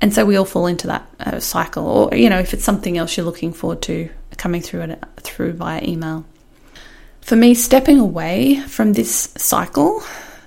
And 0.03 0.13
so 0.13 0.27
we 0.27 0.37
all 0.37 0.45
fall 0.45 0.67
into 0.67 0.89
that 0.89 1.11
uh, 1.21 1.41
cycle, 1.41 1.87
or 1.87 2.15
you 2.15 2.29
know, 2.29 2.39
if 2.39 2.53
it's 2.53 2.65
something 2.65 2.99
else 2.99 3.17
you're 3.17 3.27
looking 3.27 3.55
forward 3.55 3.81
to 3.83 4.11
coming 4.37 4.61
through 4.61 4.83
it 4.83 5.05
through 5.21 5.55
via 5.55 5.83
email. 5.83 6.27
For 7.29 7.37
me, 7.37 7.53
stepping 7.53 8.01
away 8.01 8.57
from 8.61 8.95
this 8.95 9.29
cycle 9.37 10.01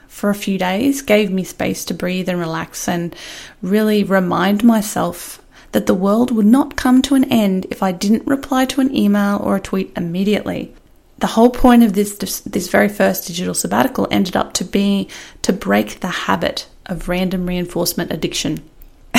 for 0.07 0.31
a 0.31 0.33
few 0.33 0.57
days 0.57 1.03
gave 1.03 1.29
me 1.29 1.43
space 1.43 1.85
to 1.85 1.93
breathe 1.93 2.27
and 2.27 2.39
relax 2.39 2.88
and 2.88 3.15
really 3.61 4.03
remind 4.03 4.63
myself 4.63 5.43
that 5.73 5.85
the 5.85 5.93
world 5.93 6.31
would 6.31 6.47
not 6.47 6.77
come 6.77 7.03
to 7.03 7.13
an 7.13 7.25
end 7.25 7.67
if 7.69 7.83
I 7.83 7.91
didn't 7.91 8.25
reply 8.25 8.65
to 8.65 8.81
an 8.81 8.95
email 8.95 9.39
or 9.43 9.55
a 9.55 9.61
tweet 9.61 9.93
immediately. 9.95 10.73
The 11.19 11.27
whole 11.27 11.51
point 11.51 11.83
of 11.83 11.93
this 11.93 12.15
this 12.15 12.67
very 12.67 12.89
first 12.89 13.27
digital 13.27 13.53
sabbatical 13.53 14.07
ended 14.09 14.35
up 14.35 14.53
to 14.53 14.65
be 14.65 15.07
to 15.43 15.53
break 15.53 16.00
the 16.00 16.07
habit 16.07 16.65
of 16.88 17.07
random 17.07 17.45
reinforcement 17.45 18.11
addiction. 18.11 18.67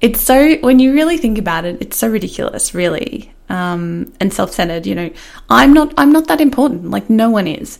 it's 0.00 0.22
so 0.22 0.56
when 0.60 0.78
you 0.78 0.94
really 0.94 1.18
think 1.18 1.36
about 1.36 1.66
it, 1.66 1.76
it's 1.82 1.98
so 1.98 2.08
ridiculous, 2.08 2.72
really, 2.72 3.34
um, 3.48 4.12
and 4.20 4.32
self-centered. 4.32 4.86
You 4.86 4.94
know, 4.94 5.10
I'm 5.48 5.72
not 5.72 5.94
I'm 5.96 6.12
not 6.12 6.28
that 6.28 6.40
important. 6.40 6.90
Like 6.90 7.08
no 7.10 7.30
one 7.30 7.46
is. 7.46 7.78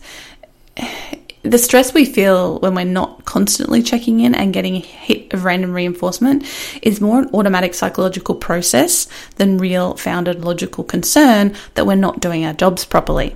The 1.41 1.57
stress 1.57 1.93
we 1.93 2.03
feel 2.03 2.59
when 2.59 2.75
we're 2.75 2.83
not 2.83 3.23
constantly 3.23 3.81
checking 3.81 4.19
in 4.19 4.35
and 4.35 4.53
getting 4.53 4.75
a 4.75 4.79
hit 4.79 5.33
of 5.33 5.45
random 5.45 5.71
reinforcement 5.73 6.45
is 6.81 6.99
more 6.99 7.19
an 7.19 7.29
automatic 7.33 7.73
psychological 7.73 8.35
process 8.35 9.07
than 9.37 9.57
real 9.57 9.95
founded 9.95 10.43
logical 10.43 10.83
concern 10.83 11.55
that 11.75 11.87
we're 11.87 11.95
not 11.95 12.19
doing 12.19 12.43
our 12.43 12.53
jobs 12.53 12.83
properly. 12.83 13.35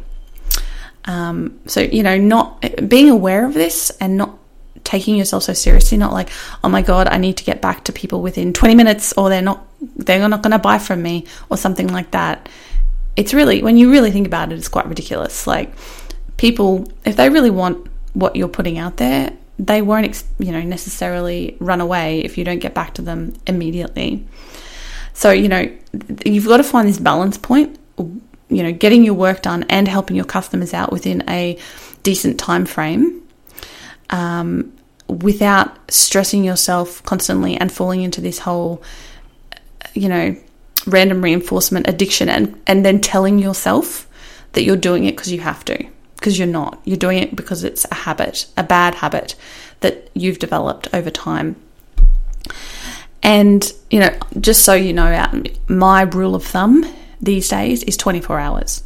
Um, 1.05 1.59
so 1.65 1.79
you 1.79 2.03
know, 2.03 2.17
not 2.17 2.63
being 2.89 3.09
aware 3.09 3.45
of 3.45 3.53
this 3.53 3.89
and 4.01 4.17
not 4.17 4.37
taking 4.83 5.15
yourself 5.15 5.43
so 5.43 5.53
seriously, 5.53 5.97
not 5.97 6.13
like, 6.13 6.29
oh 6.63 6.69
my 6.69 6.81
God, 6.81 7.07
I 7.07 7.17
need 7.17 7.37
to 7.37 7.43
get 7.43 7.61
back 7.61 7.85
to 7.85 7.93
people 7.93 8.21
within 8.21 8.53
20 8.53 8.75
minutes 8.75 9.13
or 9.13 9.29
they're 9.29 9.41
not, 9.41 9.65
they're 9.79 10.27
not 10.27 10.41
going 10.41 10.51
to 10.51 10.59
buy 10.59 10.79
from 10.79 11.01
me 11.01 11.25
or 11.49 11.57
something 11.57 11.87
like 11.87 12.11
that. 12.11 12.49
It's 13.15 13.33
really, 13.33 13.61
when 13.61 13.77
you 13.77 13.91
really 13.91 14.11
think 14.11 14.27
about 14.27 14.51
it, 14.51 14.57
it's 14.57 14.67
quite 14.67 14.87
ridiculous. 14.87 15.47
Like 15.47 15.73
people, 16.37 16.91
if 17.05 17.15
they 17.15 17.29
really 17.29 17.49
want 17.49 17.87
what 18.13 18.35
you're 18.35 18.47
putting 18.47 18.77
out 18.77 18.97
there, 18.97 19.31
they 19.59 19.81
won't, 19.81 20.23
you 20.39 20.51
know, 20.51 20.61
necessarily 20.61 21.57
run 21.59 21.79
away 21.79 22.21
if 22.21 22.37
you 22.37 22.43
don't 22.43 22.59
get 22.59 22.73
back 22.73 22.95
to 22.95 23.01
them 23.01 23.33
immediately. 23.47 24.27
So, 25.13 25.31
you 25.31 25.47
know, 25.47 25.71
you've 26.25 26.47
got 26.47 26.57
to 26.57 26.63
find 26.63 26.87
this 26.87 26.99
balance 26.99 27.37
point, 27.37 27.79
you 27.97 28.63
know, 28.63 28.71
getting 28.71 29.03
your 29.03 29.13
work 29.13 29.43
done 29.43 29.63
and 29.69 29.87
helping 29.87 30.15
your 30.15 30.25
customers 30.25 30.73
out 30.73 30.91
within 30.91 31.27
a 31.29 31.57
decent 32.01 32.39
time 32.39 32.65
frame 32.65 33.22
um, 34.09 34.73
without 35.07 35.91
stressing 35.91 36.43
yourself 36.43 37.03
constantly 37.03 37.55
and 37.55 37.71
falling 37.71 38.01
into 38.01 38.21
this 38.21 38.39
whole, 38.39 38.81
you 39.93 40.09
know, 40.09 40.35
random 40.85 41.21
reinforcement 41.21 41.87
addiction 41.87 42.29
and, 42.29 42.59
and 42.67 42.85
then 42.85 42.99
telling 42.99 43.39
yourself 43.39 44.07
that 44.53 44.63
you're 44.63 44.75
doing 44.75 45.05
it 45.05 45.15
because 45.15 45.31
you 45.31 45.39
have 45.39 45.63
to, 45.65 45.85
because 46.15 46.37
you're 46.37 46.47
not. 46.47 46.79
You're 46.83 46.97
doing 46.97 47.19
it 47.19 47.35
because 47.35 47.63
it's 47.63 47.85
a 47.91 47.95
habit, 47.95 48.47
a 48.57 48.63
bad 48.63 48.95
habit 48.95 49.35
that 49.81 50.09
you've 50.13 50.39
developed 50.39 50.87
over 50.93 51.09
time. 51.09 51.55
And, 53.21 53.71
you 53.89 53.99
know, 53.99 54.17
just 54.39 54.63
so 54.63 54.73
you 54.73 54.93
know, 54.93 55.43
my 55.67 56.01
rule 56.01 56.35
of 56.35 56.43
thumb 56.43 56.85
these 57.21 57.47
days 57.47 57.83
is 57.83 57.95
24 57.95 58.39
hours 58.39 58.83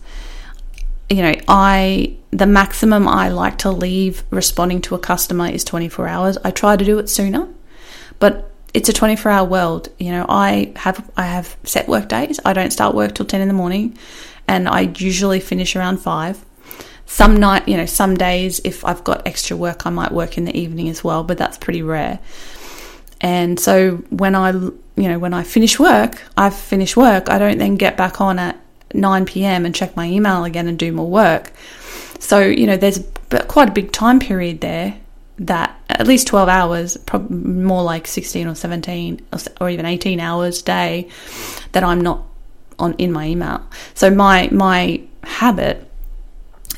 you 1.10 1.22
know, 1.22 1.34
I 1.48 2.18
the 2.32 2.46
maximum 2.46 3.08
I 3.08 3.30
like 3.30 3.58
to 3.60 3.72
leave 3.72 4.24
responding 4.30 4.82
to 4.84 4.96
a 4.96 5.00
customer 5.00 5.48
is 5.48 5.64
24 5.64 6.08
hours. 6.08 6.38
I 6.44 6.52
try 6.52 6.76
to 6.76 6.84
do 6.84 7.00
it 7.00 7.10
sooner, 7.10 7.48
but 8.20 8.52
it's 8.74 8.90
a 8.90 8.94
24 8.94 9.32
hour 9.32 9.48
world. 9.48 9.90
You 10.00 10.12
know, 10.12 10.26
I 10.28 10.74
have 10.76 11.10
I 11.16 11.24
have 11.24 11.56
set 11.64 11.88
work 11.88 12.10
days. 12.10 12.40
I 12.44 12.54
don't 12.54 12.72
start 12.72 12.96
work 12.96 13.16
till 13.16 13.26
10 13.26 13.42
in 13.42 13.48
the 13.48 13.54
morning, 13.54 13.98
and 14.48 14.68
I 14.68 14.82
usually 14.82 15.40
finish 15.40 15.76
around 15.76 15.98
five. 15.98 16.44
Some 17.06 17.38
night, 17.38 17.70
you 17.70 17.78
know, 17.78 17.86
some 17.86 18.18
days 18.18 18.60
if 18.66 18.84
I've 18.84 19.04
got 19.06 19.26
extra 19.26 19.56
work, 19.56 19.86
I 19.86 19.90
might 19.90 20.12
work 20.12 20.38
in 20.38 20.44
the 20.44 20.58
evening 20.58 20.90
as 20.90 21.06
well, 21.06 21.24
but 21.24 21.38
that's 21.38 21.58
pretty 21.58 21.82
rare. 21.82 22.20
And 23.22 23.58
so 23.58 24.04
when 24.10 24.36
I, 24.36 24.52
you 24.52 24.74
know, 24.98 25.18
when 25.18 25.34
I 25.34 25.44
finish 25.44 25.80
work, 25.80 26.22
I've 26.36 26.54
finished 26.54 26.98
work. 26.98 27.30
I 27.30 27.40
don't 27.40 27.58
then 27.58 27.76
get 27.76 27.96
back 27.96 28.20
on 28.20 28.38
at 28.40 28.60
9 28.94 29.26
p.m. 29.26 29.66
and 29.66 29.74
check 29.74 29.96
my 29.96 30.06
email 30.06 30.44
again 30.44 30.68
and 30.68 30.78
do 30.78 30.92
more 30.92 31.10
work. 31.10 31.52
So, 32.20 32.40
you 32.40 32.66
know, 32.66 32.78
there's 32.78 33.04
quite 33.48 33.70
a 33.70 33.72
big 33.72 33.92
time 33.92 34.20
period 34.20 34.62
there 34.62 34.98
that 35.40 35.80
at 35.90 36.08
least 36.08 36.28
12 36.28 36.50
hours, 36.50 36.98
probably 36.98 37.38
more 37.38 37.84
like 37.84 38.08
16 38.08 38.48
or 38.48 38.56
17 38.56 39.22
or 39.62 39.70
even 39.70 39.86
18 39.86 40.20
hours 40.20 40.62
a 40.62 40.66
day 40.66 41.10
that 41.74 41.84
I'm 41.84 42.02
not 42.02 42.24
on 42.80 42.94
in 42.96 43.12
my 43.12 43.28
email. 43.28 43.62
So 43.94 44.10
my 44.10 44.50
my 44.52 45.02
habit 45.24 45.88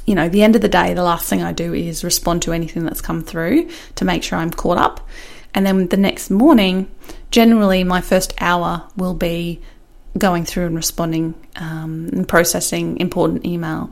you 0.10 0.16
know, 0.16 0.28
the 0.28 0.42
end 0.42 0.56
of 0.56 0.63
the 0.63 0.68
day, 0.70 0.96
the 0.96 1.04
last 1.04 1.30
thing 1.30 1.44
I 1.44 1.51
do 1.54 1.72
is 1.72 2.04
respond 2.04 2.42
to 2.42 2.51
anything 2.51 2.84
that's 2.84 3.00
come 3.00 3.22
through 3.22 3.70
to 3.94 4.06
make 4.06 4.24
sure 4.24 4.39
I'm 4.39 4.50
caught 4.50 4.80
up. 4.80 5.08
And 5.54 5.68
then 5.68 5.88
the 5.89 5.98
next 5.98 6.32
morning, 6.32 6.89
generally 7.30 7.84
my 7.84 8.01
first 8.01 8.34
hour 8.42 8.88
will 8.98 9.13
be 9.13 9.62
going 10.18 10.46
through 10.46 10.66
and 10.66 10.75
responding 10.75 11.36
um, 11.56 12.10
and 12.12 12.28
processing 12.28 12.98
important 12.98 13.46
email. 13.46 13.92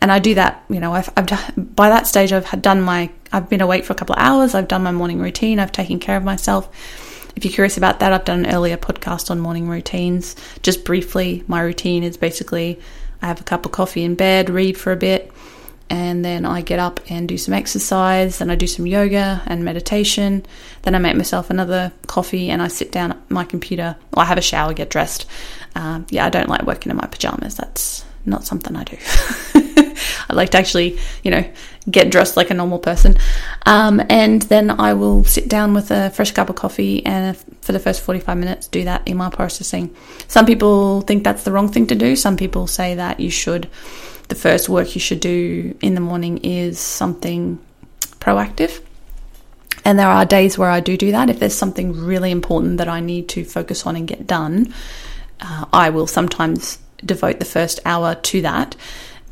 And 0.00 0.10
I 0.10 0.18
do 0.18 0.34
that, 0.34 0.64
you 0.68 0.80
know, 0.80 0.92
I've, 0.92 1.10
I've 1.16 1.28
by 1.56 1.88
that 1.88 2.06
stage 2.06 2.32
I've 2.32 2.46
had 2.46 2.60
done 2.60 2.80
my, 2.80 3.10
I've 3.30 3.48
been 3.48 3.60
awake 3.60 3.84
for 3.84 3.92
a 3.92 3.96
couple 3.96 4.14
of 4.14 4.20
hours, 4.20 4.54
I've 4.54 4.66
done 4.66 4.82
my 4.82 4.90
morning 4.90 5.20
routine, 5.20 5.60
I've 5.60 5.70
taken 5.70 6.00
care 6.00 6.16
of 6.16 6.24
myself. 6.24 6.68
If 7.36 7.44
you're 7.44 7.54
curious 7.54 7.76
about 7.76 8.00
that, 8.00 8.12
I've 8.12 8.24
done 8.24 8.44
an 8.44 8.54
earlier 8.54 8.76
podcast 8.76 9.30
on 9.30 9.38
morning 9.38 9.68
routines. 9.68 10.36
Just 10.62 10.84
briefly, 10.84 11.44
my 11.46 11.60
routine 11.60 12.02
is 12.02 12.16
basically 12.16 12.80
I 13.22 13.26
have 13.28 13.40
a 13.40 13.44
cup 13.44 13.64
of 13.64 13.72
coffee 13.72 14.02
in 14.02 14.16
bed, 14.16 14.50
read 14.50 14.76
for 14.76 14.92
a 14.92 14.96
bit, 14.96 15.31
and 15.92 16.24
then 16.24 16.46
I 16.46 16.62
get 16.62 16.78
up 16.78 17.00
and 17.10 17.28
do 17.28 17.36
some 17.36 17.52
exercise, 17.52 18.38
then 18.38 18.48
I 18.48 18.54
do 18.54 18.66
some 18.66 18.86
yoga 18.86 19.42
and 19.44 19.62
meditation, 19.62 20.46
then 20.84 20.94
I 20.94 20.98
make 20.98 21.16
myself 21.16 21.50
another 21.50 21.92
coffee 22.06 22.48
and 22.48 22.62
I 22.62 22.68
sit 22.68 22.90
down 22.90 23.12
at 23.12 23.30
my 23.30 23.44
computer. 23.44 23.94
Well, 24.10 24.24
I 24.24 24.24
have 24.24 24.38
a 24.38 24.42
shower, 24.42 24.72
get 24.72 24.88
dressed. 24.88 25.26
Um, 25.74 26.06
yeah, 26.08 26.24
I 26.24 26.30
don't 26.30 26.48
like 26.48 26.62
working 26.62 26.88
in 26.88 26.96
my 26.96 27.06
pajamas. 27.06 27.56
That's 27.56 28.06
not 28.24 28.46
something 28.46 28.74
I 28.74 28.84
do. 28.84 28.96
I 30.30 30.32
like 30.32 30.48
to 30.52 30.58
actually, 30.58 30.98
you 31.22 31.30
know, 31.30 31.44
get 31.90 32.10
dressed 32.10 32.38
like 32.38 32.48
a 32.48 32.54
normal 32.54 32.78
person. 32.78 33.18
Um, 33.66 34.00
and 34.08 34.40
then 34.42 34.70
I 34.70 34.94
will 34.94 35.24
sit 35.24 35.46
down 35.46 35.74
with 35.74 35.90
a 35.90 36.08
fresh 36.08 36.30
cup 36.30 36.48
of 36.48 36.56
coffee 36.56 37.04
and 37.04 37.36
for 37.60 37.72
the 37.72 37.78
first 37.78 38.00
45 38.00 38.38
minutes 38.38 38.66
do 38.66 38.84
that 38.84 39.06
email 39.06 39.30
processing. 39.30 39.94
Some 40.26 40.46
people 40.46 41.02
think 41.02 41.22
that's 41.22 41.44
the 41.44 41.52
wrong 41.52 41.68
thing 41.70 41.86
to 41.88 41.94
do. 41.94 42.16
Some 42.16 42.38
people 42.38 42.66
say 42.66 42.94
that 42.94 43.20
you 43.20 43.28
should 43.28 43.68
the 44.32 44.40
first 44.40 44.66
work 44.66 44.94
you 44.94 45.00
should 45.00 45.20
do 45.20 45.76
in 45.82 45.94
the 45.94 46.00
morning 46.00 46.38
is 46.38 46.78
something 46.78 47.58
proactive. 48.18 48.80
And 49.84 49.98
there 49.98 50.08
are 50.08 50.24
days 50.24 50.56
where 50.56 50.70
I 50.70 50.80
do 50.80 50.96
do 50.96 51.12
that. 51.12 51.28
If 51.28 51.38
there's 51.38 51.54
something 51.54 51.92
really 51.92 52.30
important 52.30 52.78
that 52.78 52.88
I 52.88 53.00
need 53.00 53.28
to 53.30 53.44
focus 53.44 53.86
on 53.86 53.94
and 53.94 54.08
get 54.08 54.26
done, 54.26 54.72
uh, 55.42 55.66
I 55.70 55.90
will 55.90 56.06
sometimes 56.06 56.78
devote 57.04 57.40
the 57.40 57.44
first 57.44 57.80
hour 57.84 58.14
to 58.14 58.40
that. 58.40 58.74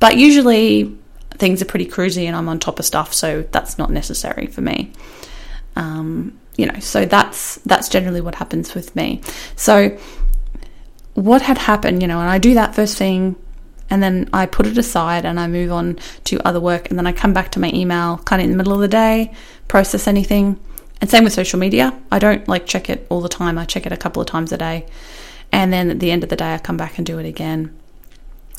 But 0.00 0.18
usually 0.18 0.94
things 1.38 1.62
are 1.62 1.70
pretty 1.72 1.86
cruisy 1.86 2.24
and 2.24 2.36
I'm 2.36 2.50
on 2.50 2.58
top 2.58 2.78
of 2.78 2.84
stuff, 2.84 3.14
so 3.14 3.42
that's 3.52 3.78
not 3.78 3.90
necessary 3.90 4.48
for 4.48 4.60
me. 4.60 4.92
Um, 5.76 6.38
you 6.58 6.66
know, 6.66 6.78
so 6.80 7.06
that's 7.06 7.54
that's 7.64 7.88
generally 7.88 8.20
what 8.20 8.34
happens 8.34 8.74
with 8.74 8.94
me. 8.94 9.22
So 9.56 9.96
what 11.14 11.40
had 11.40 11.56
happened, 11.56 12.02
you 12.02 12.08
know, 12.08 12.20
and 12.20 12.28
I 12.28 12.36
do 12.36 12.52
that 12.52 12.74
first 12.74 12.98
thing 12.98 13.36
and 13.90 14.02
then 14.02 14.30
I 14.32 14.46
put 14.46 14.66
it 14.66 14.78
aside 14.78 15.24
and 15.24 15.38
I 15.38 15.48
move 15.48 15.72
on 15.72 15.98
to 16.24 16.40
other 16.46 16.60
work 16.60 16.88
and 16.88 16.98
then 16.98 17.06
I 17.06 17.12
come 17.12 17.32
back 17.32 17.50
to 17.52 17.60
my 17.60 17.70
email 17.74 18.18
kind 18.18 18.40
of 18.40 18.44
in 18.44 18.52
the 18.52 18.56
middle 18.56 18.72
of 18.72 18.80
the 18.80 18.88
day, 18.88 19.34
process 19.68 20.06
anything. 20.06 20.58
And 21.00 21.10
same 21.10 21.24
with 21.24 21.32
social 21.32 21.58
media. 21.58 21.98
I 22.12 22.18
don't 22.18 22.46
like 22.46 22.66
check 22.66 22.88
it 22.88 23.06
all 23.08 23.20
the 23.20 23.28
time. 23.28 23.58
I 23.58 23.64
check 23.64 23.86
it 23.86 23.92
a 23.92 23.96
couple 23.96 24.20
of 24.22 24.28
times 24.28 24.52
a 24.52 24.58
day. 24.58 24.86
And 25.50 25.72
then 25.72 25.90
at 25.90 25.98
the 25.98 26.10
end 26.10 26.22
of 26.22 26.28
the 26.28 26.36
day 26.36 26.54
I 26.54 26.58
come 26.58 26.76
back 26.76 26.98
and 26.98 27.06
do 27.06 27.18
it 27.18 27.26
again. 27.26 27.76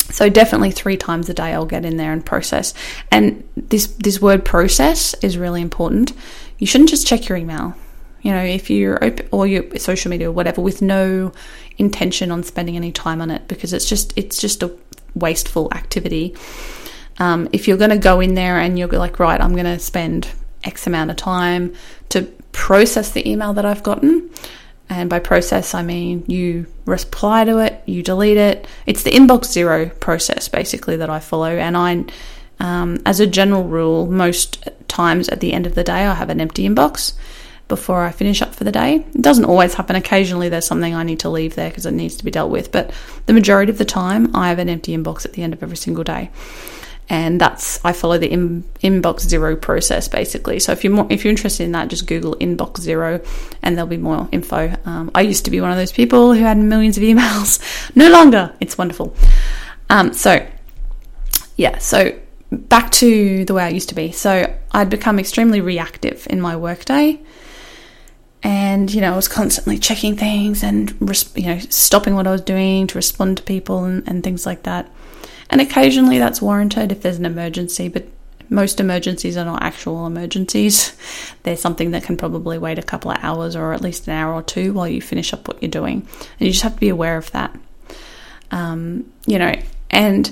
So 0.09 0.27
definitely 0.27 0.71
3 0.71 0.97
times 0.97 1.29
a 1.29 1.33
day 1.33 1.53
I'll 1.53 1.65
get 1.65 1.85
in 1.85 1.97
there 1.97 2.11
and 2.11 2.25
process. 2.25 2.73
And 3.09 3.47
this 3.55 3.87
this 3.87 4.21
word 4.21 4.43
process 4.43 5.13
is 5.21 5.37
really 5.37 5.61
important. 5.61 6.11
You 6.57 6.67
shouldn't 6.67 6.89
just 6.89 7.07
check 7.07 7.29
your 7.29 7.37
email. 7.37 7.75
You 8.21 8.31
know, 8.31 8.43
if 8.43 8.69
you're 8.69 9.03
open 9.03 9.27
or 9.31 9.47
your 9.47 9.77
social 9.77 10.09
media 10.09 10.29
or 10.29 10.31
whatever 10.31 10.61
with 10.61 10.81
no 10.81 11.31
intention 11.77 12.31
on 12.31 12.43
spending 12.43 12.75
any 12.75 12.91
time 12.91 13.21
on 13.21 13.31
it 13.31 13.47
because 13.47 13.73
it's 13.73 13.87
just 13.87 14.13
it's 14.17 14.39
just 14.39 14.61
a 14.61 14.75
wasteful 15.15 15.71
activity. 15.73 16.35
Um, 17.19 17.49
if 17.51 17.67
you're 17.67 17.77
going 17.77 17.91
to 17.91 17.97
go 17.97 18.19
in 18.19 18.33
there 18.33 18.59
and 18.59 18.77
you're 18.77 18.87
like, 18.87 19.19
right, 19.19 19.39
I'm 19.39 19.53
going 19.53 19.65
to 19.65 19.79
spend 19.79 20.27
X 20.63 20.87
amount 20.87 21.11
of 21.11 21.17
time 21.17 21.73
to 22.09 22.23
process 22.51 23.11
the 23.11 23.27
email 23.29 23.53
that 23.53 23.65
I've 23.65 23.83
gotten. 23.83 24.29
And 24.89 25.09
by 25.09 25.19
process, 25.19 25.73
I 25.73 25.83
mean 25.83 26.25
you 26.27 26.67
reply 26.85 27.45
to 27.45 27.59
it, 27.59 27.81
you 27.85 28.03
delete 28.03 28.37
it. 28.37 28.67
It's 28.85 29.03
the 29.03 29.11
inbox 29.11 29.45
zero 29.45 29.89
process 29.89 30.49
basically 30.49 30.97
that 30.97 31.09
I 31.09 31.19
follow. 31.19 31.49
And 31.49 31.77
I, 31.77 32.05
um, 32.59 32.99
as 33.05 33.19
a 33.19 33.27
general 33.27 33.63
rule, 33.63 34.07
most 34.07 34.67
times 34.87 35.29
at 35.29 35.39
the 35.39 35.53
end 35.53 35.65
of 35.65 35.75
the 35.75 35.83
day, 35.83 36.05
I 36.05 36.13
have 36.13 36.29
an 36.29 36.41
empty 36.41 36.67
inbox 36.67 37.13
before 37.71 38.03
I 38.03 38.11
finish 38.11 38.41
up 38.41 38.53
for 38.53 38.65
the 38.65 38.71
day. 38.71 38.95
It 39.15 39.21
doesn't 39.21 39.45
always 39.45 39.75
happen. 39.75 39.95
Occasionally, 39.95 40.49
there's 40.49 40.67
something 40.67 40.93
I 40.93 41.03
need 41.03 41.21
to 41.21 41.29
leave 41.29 41.55
there 41.55 41.69
because 41.69 41.85
it 41.85 41.93
needs 41.93 42.17
to 42.17 42.25
be 42.25 42.29
dealt 42.29 42.51
with. 42.51 42.69
But 42.69 42.91
the 43.27 43.33
majority 43.33 43.71
of 43.71 43.77
the 43.77 43.85
time, 43.85 44.35
I 44.35 44.49
have 44.49 44.59
an 44.59 44.67
empty 44.67 44.93
inbox 44.93 45.23
at 45.23 45.31
the 45.31 45.41
end 45.41 45.53
of 45.53 45.63
every 45.63 45.77
single 45.77 46.03
day. 46.03 46.31
And 47.07 47.39
that's 47.39 47.79
I 47.85 47.93
follow 47.93 48.17
the 48.17 48.29
in, 48.29 48.65
inbox 48.83 49.21
zero 49.21 49.55
process 49.55 50.09
basically. 50.09 50.59
So 50.59 50.73
if 50.73 50.83
you're 50.83 50.91
more, 50.91 51.07
if 51.09 51.23
you're 51.23 51.31
interested 51.31 51.63
in 51.63 51.71
that, 51.71 51.87
just 51.87 52.07
Google 52.07 52.35
inbox 52.35 52.81
zero, 52.81 53.21
and 53.63 53.77
there'll 53.77 53.87
be 53.87 53.95
more 53.95 54.27
info. 54.33 54.75
Um, 54.83 55.09
I 55.15 55.21
used 55.21 55.45
to 55.45 55.51
be 55.51 55.61
one 55.61 55.71
of 55.71 55.77
those 55.77 55.93
people 55.93 56.33
who 56.33 56.41
had 56.41 56.57
millions 56.57 56.97
of 56.97 57.03
emails. 57.03 57.61
No 57.95 58.09
longer. 58.09 58.53
It's 58.59 58.77
wonderful. 58.77 59.15
Um, 59.89 60.11
so 60.11 60.45
yeah. 61.55 61.77
So 61.77 62.19
back 62.51 62.91
to 62.91 63.45
the 63.45 63.53
way 63.53 63.63
I 63.63 63.69
used 63.69 63.87
to 63.89 63.95
be. 63.95 64.11
So 64.11 64.53
I'd 64.73 64.89
become 64.89 65.19
extremely 65.19 65.61
reactive 65.61 66.27
in 66.29 66.41
my 66.41 66.57
workday 66.57 67.21
and 68.43 68.91
you 68.91 69.01
know 69.01 69.13
I 69.13 69.15
was 69.15 69.27
constantly 69.27 69.77
checking 69.77 70.15
things 70.15 70.63
and 70.63 70.91
you 71.35 71.45
know 71.45 71.59
stopping 71.59 72.15
what 72.15 72.27
I 72.27 72.31
was 72.31 72.41
doing 72.41 72.87
to 72.87 72.97
respond 72.97 73.37
to 73.37 73.43
people 73.43 73.83
and, 73.83 74.07
and 74.07 74.23
things 74.23 74.45
like 74.45 74.63
that. 74.63 74.89
And 75.49 75.61
occasionally 75.61 76.17
that's 76.17 76.41
warranted 76.41 76.91
if 76.91 77.01
there's 77.01 77.17
an 77.17 77.25
emergency, 77.25 77.89
but 77.89 78.07
most 78.49 78.79
emergencies 78.79 79.37
are 79.37 79.45
not 79.45 79.63
actual 79.63 80.05
emergencies. 80.05 80.95
They're 81.43 81.55
something 81.55 81.91
that 81.91 82.03
can 82.03 82.17
probably 82.17 82.57
wait 82.57 82.77
a 82.77 82.83
couple 82.83 83.11
of 83.11 83.17
hours 83.21 83.55
or 83.55 83.73
at 83.73 83.81
least 83.81 84.07
an 84.07 84.13
hour 84.13 84.33
or 84.33 84.43
two 84.43 84.73
while 84.73 84.87
you 84.87 85.01
finish 85.01 85.33
up 85.33 85.47
what 85.47 85.61
you're 85.61 85.71
doing, 85.71 86.07
and 86.39 86.47
you 86.47 86.51
just 86.51 86.63
have 86.63 86.75
to 86.75 86.79
be 86.79 86.89
aware 86.89 87.17
of 87.17 87.31
that. 87.31 87.57
Um, 88.51 89.11
you 89.25 89.39
know, 89.39 89.55
and 89.89 90.31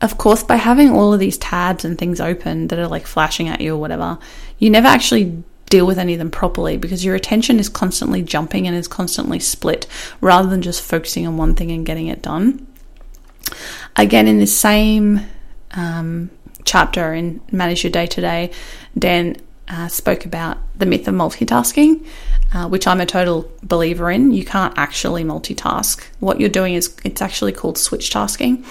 of 0.00 0.18
course, 0.18 0.42
by 0.42 0.56
having 0.56 0.90
all 0.90 1.14
of 1.14 1.20
these 1.20 1.38
tabs 1.38 1.84
and 1.84 1.96
things 1.98 2.20
open 2.20 2.68
that 2.68 2.78
are 2.78 2.88
like 2.88 3.06
flashing 3.06 3.48
at 3.48 3.60
you 3.60 3.74
or 3.74 3.78
whatever, 3.78 4.18
you 4.58 4.68
never 4.68 4.86
actually 4.86 5.42
deal 5.68 5.86
with 5.86 5.98
any 5.98 6.12
of 6.12 6.18
them 6.18 6.30
properly 6.30 6.76
because 6.76 7.04
your 7.04 7.14
attention 7.14 7.58
is 7.58 7.68
constantly 7.68 8.22
jumping 8.22 8.66
and 8.66 8.76
is 8.76 8.88
constantly 8.88 9.40
split 9.40 9.86
rather 10.20 10.48
than 10.48 10.62
just 10.62 10.82
focusing 10.82 11.26
on 11.26 11.36
one 11.36 11.54
thing 11.54 11.70
and 11.70 11.86
getting 11.86 12.06
it 12.06 12.22
done. 12.22 12.66
Again, 13.96 14.28
in 14.28 14.38
the 14.38 14.46
same 14.46 15.20
um, 15.72 16.30
chapter 16.64 17.14
in 17.14 17.40
Manage 17.50 17.84
Your 17.84 17.90
Day 17.90 18.06
to 18.06 18.20
Day, 18.20 18.50
Dan 18.98 19.36
uh, 19.68 19.88
spoke 19.88 20.24
about 20.24 20.58
the 20.76 20.86
myth 20.86 21.08
of 21.08 21.14
multitasking, 21.14 22.06
uh, 22.52 22.68
which 22.68 22.86
I'm 22.86 23.00
a 23.00 23.06
total 23.06 23.50
believer 23.62 24.10
in. 24.10 24.32
You 24.32 24.44
can't 24.44 24.76
actually 24.76 25.24
multitask. 25.24 26.02
What 26.20 26.40
you're 26.40 26.48
doing 26.48 26.74
is 26.74 26.94
it's 27.04 27.20
actually 27.20 27.52
called 27.52 27.78
switch 27.78 28.10
tasking. 28.10 28.64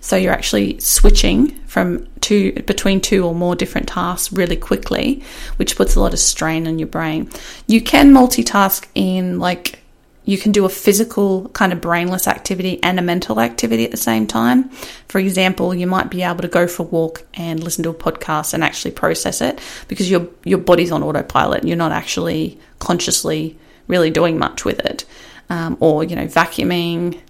So 0.00 0.16
you're 0.16 0.32
actually 0.32 0.78
switching 0.78 1.50
from 1.66 2.06
two 2.20 2.52
between 2.52 3.00
two 3.00 3.24
or 3.24 3.34
more 3.34 3.56
different 3.56 3.88
tasks 3.88 4.32
really 4.32 4.56
quickly, 4.56 5.22
which 5.56 5.76
puts 5.76 5.96
a 5.96 6.00
lot 6.00 6.12
of 6.12 6.18
strain 6.18 6.66
on 6.66 6.78
your 6.78 6.88
brain. 6.88 7.30
You 7.66 7.80
can 7.80 8.12
multitask 8.12 8.86
in 8.94 9.38
like 9.38 9.80
you 10.26 10.36
can 10.36 10.50
do 10.50 10.64
a 10.64 10.68
physical 10.68 11.48
kind 11.50 11.72
of 11.72 11.80
brainless 11.80 12.26
activity 12.26 12.82
and 12.82 12.98
a 12.98 13.02
mental 13.02 13.40
activity 13.40 13.84
at 13.84 13.92
the 13.92 13.96
same 13.96 14.26
time. 14.26 14.68
For 15.08 15.20
example, 15.20 15.72
you 15.72 15.86
might 15.86 16.10
be 16.10 16.22
able 16.22 16.42
to 16.42 16.48
go 16.48 16.66
for 16.66 16.82
a 16.82 16.86
walk 16.86 17.24
and 17.34 17.62
listen 17.62 17.84
to 17.84 17.90
a 17.90 17.94
podcast 17.94 18.52
and 18.52 18.64
actually 18.64 18.90
process 18.90 19.40
it 19.40 19.60
because 19.86 20.10
your 20.10 20.28
your 20.44 20.58
body's 20.58 20.90
on 20.90 21.02
autopilot. 21.02 21.60
and 21.60 21.68
You're 21.68 21.78
not 21.78 21.92
actually 21.92 22.58
consciously 22.80 23.56
really 23.86 24.10
doing 24.10 24.36
much 24.36 24.64
with 24.64 24.80
it, 24.80 25.04
um, 25.48 25.76
or 25.78 26.02
you 26.02 26.16
know, 26.16 26.26
vacuuming 26.26 27.20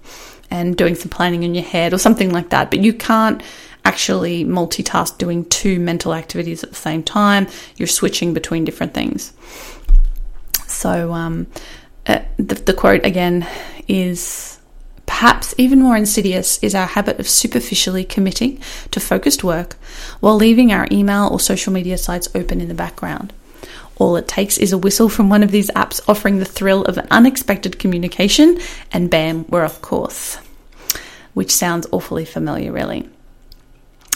and 0.50 0.74
doing 0.74 0.94
some 0.94 1.10
planning 1.10 1.42
in 1.42 1.54
your 1.54 1.64
head 1.64 1.92
or 1.92 1.98
something 1.98 2.30
like 2.30 2.48
that. 2.48 2.70
But 2.70 2.80
you 2.80 2.94
can't 2.94 3.42
actually 3.84 4.42
multitask 4.46 5.18
doing 5.18 5.44
two 5.44 5.78
mental 5.78 6.14
activities 6.14 6.64
at 6.64 6.70
the 6.70 6.76
same 6.76 7.02
time. 7.02 7.46
You're 7.76 7.88
switching 7.88 8.32
between 8.32 8.64
different 8.64 8.94
things. 8.94 9.34
So. 10.66 11.12
Um, 11.12 11.46
uh, 12.06 12.20
the, 12.36 12.54
the 12.54 12.74
quote 12.74 13.04
again 13.04 13.46
is 13.88 14.58
perhaps 15.06 15.54
even 15.56 15.80
more 15.80 15.96
insidious 15.96 16.58
is 16.62 16.74
our 16.74 16.86
habit 16.86 17.18
of 17.18 17.28
superficially 17.28 18.04
committing 18.04 18.60
to 18.90 19.00
focused 19.00 19.44
work 19.44 19.74
while 20.20 20.36
leaving 20.36 20.72
our 20.72 20.86
email 20.90 21.28
or 21.30 21.40
social 21.40 21.72
media 21.72 21.96
sites 21.96 22.28
open 22.34 22.60
in 22.60 22.68
the 22.68 22.74
background. 22.74 23.32
All 23.98 24.16
it 24.16 24.28
takes 24.28 24.58
is 24.58 24.72
a 24.72 24.78
whistle 24.78 25.08
from 25.08 25.30
one 25.30 25.42
of 25.42 25.50
these 25.50 25.70
apps 25.70 26.00
offering 26.06 26.38
the 26.38 26.44
thrill 26.44 26.84
of 26.84 26.98
an 26.98 27.06
unexpected 27.10 27.78
communication, 27.78 28.58
and 28.92 29.08
bam, 29.08 29.46
we're 29.48 29.64
off 29.64 29.80
course. 29.80 30.36
Which 31.32 31.50
sounds 31.50 31.86
awfully 31.92 32.26
familiar, 32.26 32.72
really. 32.72 33.08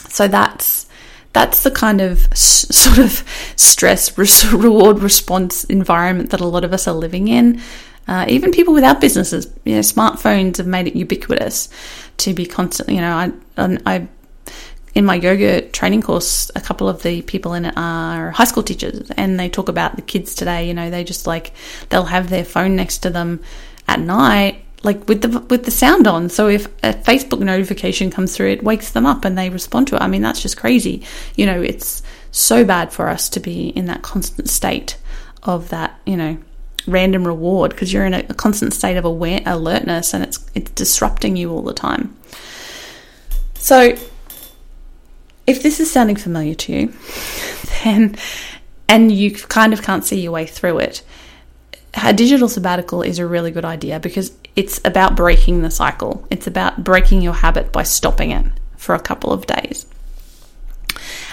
So 0.08 0.28
that's 0.28 0.86
that's 1.32 1.62
the 1.62 1.70
kind 1.70 2.00
of 2.00 2.26
s- 2.32 2.66
sort 2.74 2.98
of 2.98 3.24
stress 3.56 4.16
reward 4.52 5.00
response 5.00 5.64
environment 5.64 6.30
that 6.30 6.40
a 6.40 6.46
lot 6.46 6.64
of 6.64 6.72
us 6.72 6.88
are 6.88 6.94
living 6.94 7.28
in. 7.28 7.60
Uh, 8.08 8.24
even 8.28 8.50
people 8.50 8.74
without 8.74 9.00
businesses, 9.00 9.46
you 9.64 9.74
know, 9.74 9.80
smartphones 9.80 10.56
have 10.56 10.66
made 10.66 10.88
it 10.88 10.96
ubiquitous 10.96 11.68
to 12.16 12.34
be 12.34 12.44
constantly. 12.44 12.96
You 12.96 13.02
know, 13.02 13.14
I, 13.56 13.78
I 13.86 14.08
in 14.94 15.04
my 15.04 15.14
yoga 15.14 15.62
training 15.68 16.02
course, 16.02 16.50
a 16.56 16.60
couple 16.60 16.88
of 16.88 17.02
the 17.02 17.22
people 17.22 17.54
in 17.54 17.66
it 17.66 17.74
are 17.76 18.32
high 18.32 18.44
school 18.44 18.64
teachers, 18.64 19.10
and 19.12 19.38
they 19.38 19.48
talk 19.48 19.68
about 19.68 19.94
the 19.94 20.02
kids 20.02 20.34
today. 20.34 20.66
You 20.66 20.74
know, 20.74 20.90
they 20.90 21.04
just 21.04 21.26
like 21.26 21.52
they'll 21.90 22.04
have 22.04 22.30
their 22.30 22.44
phone 22.44 22.74
next 22.74 22.98
to 22.98 23.10
them 23.10 23.40
at 23.86 24.00
night 24.00 24.64
like 24.82 25.06
with 25.08 25.22
the 25.22 25.40
with 25.40 25.64
the 25.64 25.70
sound 25.70 26.06
on. 26.06 26.28
So 26.28 26.48
if 26.48 26.66
a 26.82 26.94
Facebook 26.94 27.40
notification 27.40 28.10
comes 28.10 28.36
through, 28.36 28.50
it 28.50 28.62
wakes 28.62 28.90
them 28.90 29.06
up 29.06 29.24
and 29.24 29.36
they 29.36 29.50
respond 29.50 29.88
to 29.88 29.96
it. 29.96 30.02
I 30.02 30.08
mean, 30.08 30.22
that's 30.22 30.40
just 30.40 30.56
crazy. 30.56 31.02
You 31.36 31.46
know, 31.46 31.60
it's 31.60 32.02
so 32.30 32.64
bad 32.64 32.92
for 32.92 33.08
us 33.08 33.28
to 33.30 33.40
be 33.40 33.68
in 33.68 33.86
that 33.86 34.02
constant 34.02 34.48
state 34.48 34.96
of 35.42 35.68
that, 35.70 36.00
you 36.06 36.16
know, 36.16 36.38
random 36.86 37.26
reward 37.26 37.72
because 37.72 37.92
you're 37.92 38.06
in 38.06 38.14
a, 38.14 38.24
a, 38.28 38.34
constant 38.34 38.72
state 38.72 38.96
of 38.96 39.04
aware 39.04 39.42
alertness 39.44 40.14
and 40.14 40.24
it's 40.24 40.44
it's 40.54 40.70
disrupting 40.72 41.36
you 41.36 41.50
all 41.50 41.62
the 41.62 41.74
time. 41.74 42.16
So 43.54 43.96
if 45.46 45.62
this 45.62 45.80
is 45.80 45.90
sounding 45.90 46.16
familiar 46.16 46.54
to 46.54 46.72
you, 46.72 46.94
then 47.84 48.16
and 48.88 49.12
you 49.12 49.32
kind 49.32 49.72
of 49.72 49.82
can't 49.82 50.04
see 50.04 50.20
your 50.20 50.32
way 50.32 50.46
through 50.46 50.78
it, 50.78 51.02
a 51.94 52.12
digital 52.12 52.48
sabbatical 52.48 53.02
is 53.02 53.18
a 53.18 53.26
really 53.26 53.50
good 53.50 53.64
idea 53.64 54.00
because 54.00 54.32
it's 54.56 54.80
about 54.84 55.16
breaking 55.16 55.62
the 55.62 55.70
cycle. 55.70 56.26
It's 56.30 56.46
about 56.46 56.84
breaking 56.84 57.22
your 57.22 57.34
habit 57.34 57.72
by 57.72 57.82
stopping 57.82 58.30
it 58.30 58.46
for 58.76 58.94
a 58.94 59.00
couple 59.00 59.32
of 59.32 59.46
days. 59.46 59.86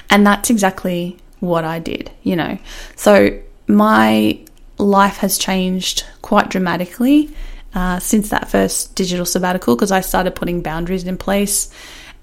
And 0.10 0.26
that's 0.26 0.50
exactly 0.50 1.18
what 1.40 1.64
I 1.64 1.80
did, 1.80 2.12
you 2.24 2.36
know. 2.36 2.58
So 2.96 3.40
my 3.68 4.40
life 4.78 5.18
has 5.18 5.38
changed 5.38 6.06
quite 6.22 6.50
dramatically 6.50 7.30
uh, 7.74 8.00
since 8.00 8.30
that 8.30 8.48
first 8.48 8.96
digital 8.96 9.26
sabbatical 9.26 9.76
because 9.76 9.92
I 9.92 10.02
started 10.02 10.36
putting 10.36 10.62
boundaries 10.62 11.04
in 11.04 11.18
place 11.18 11.72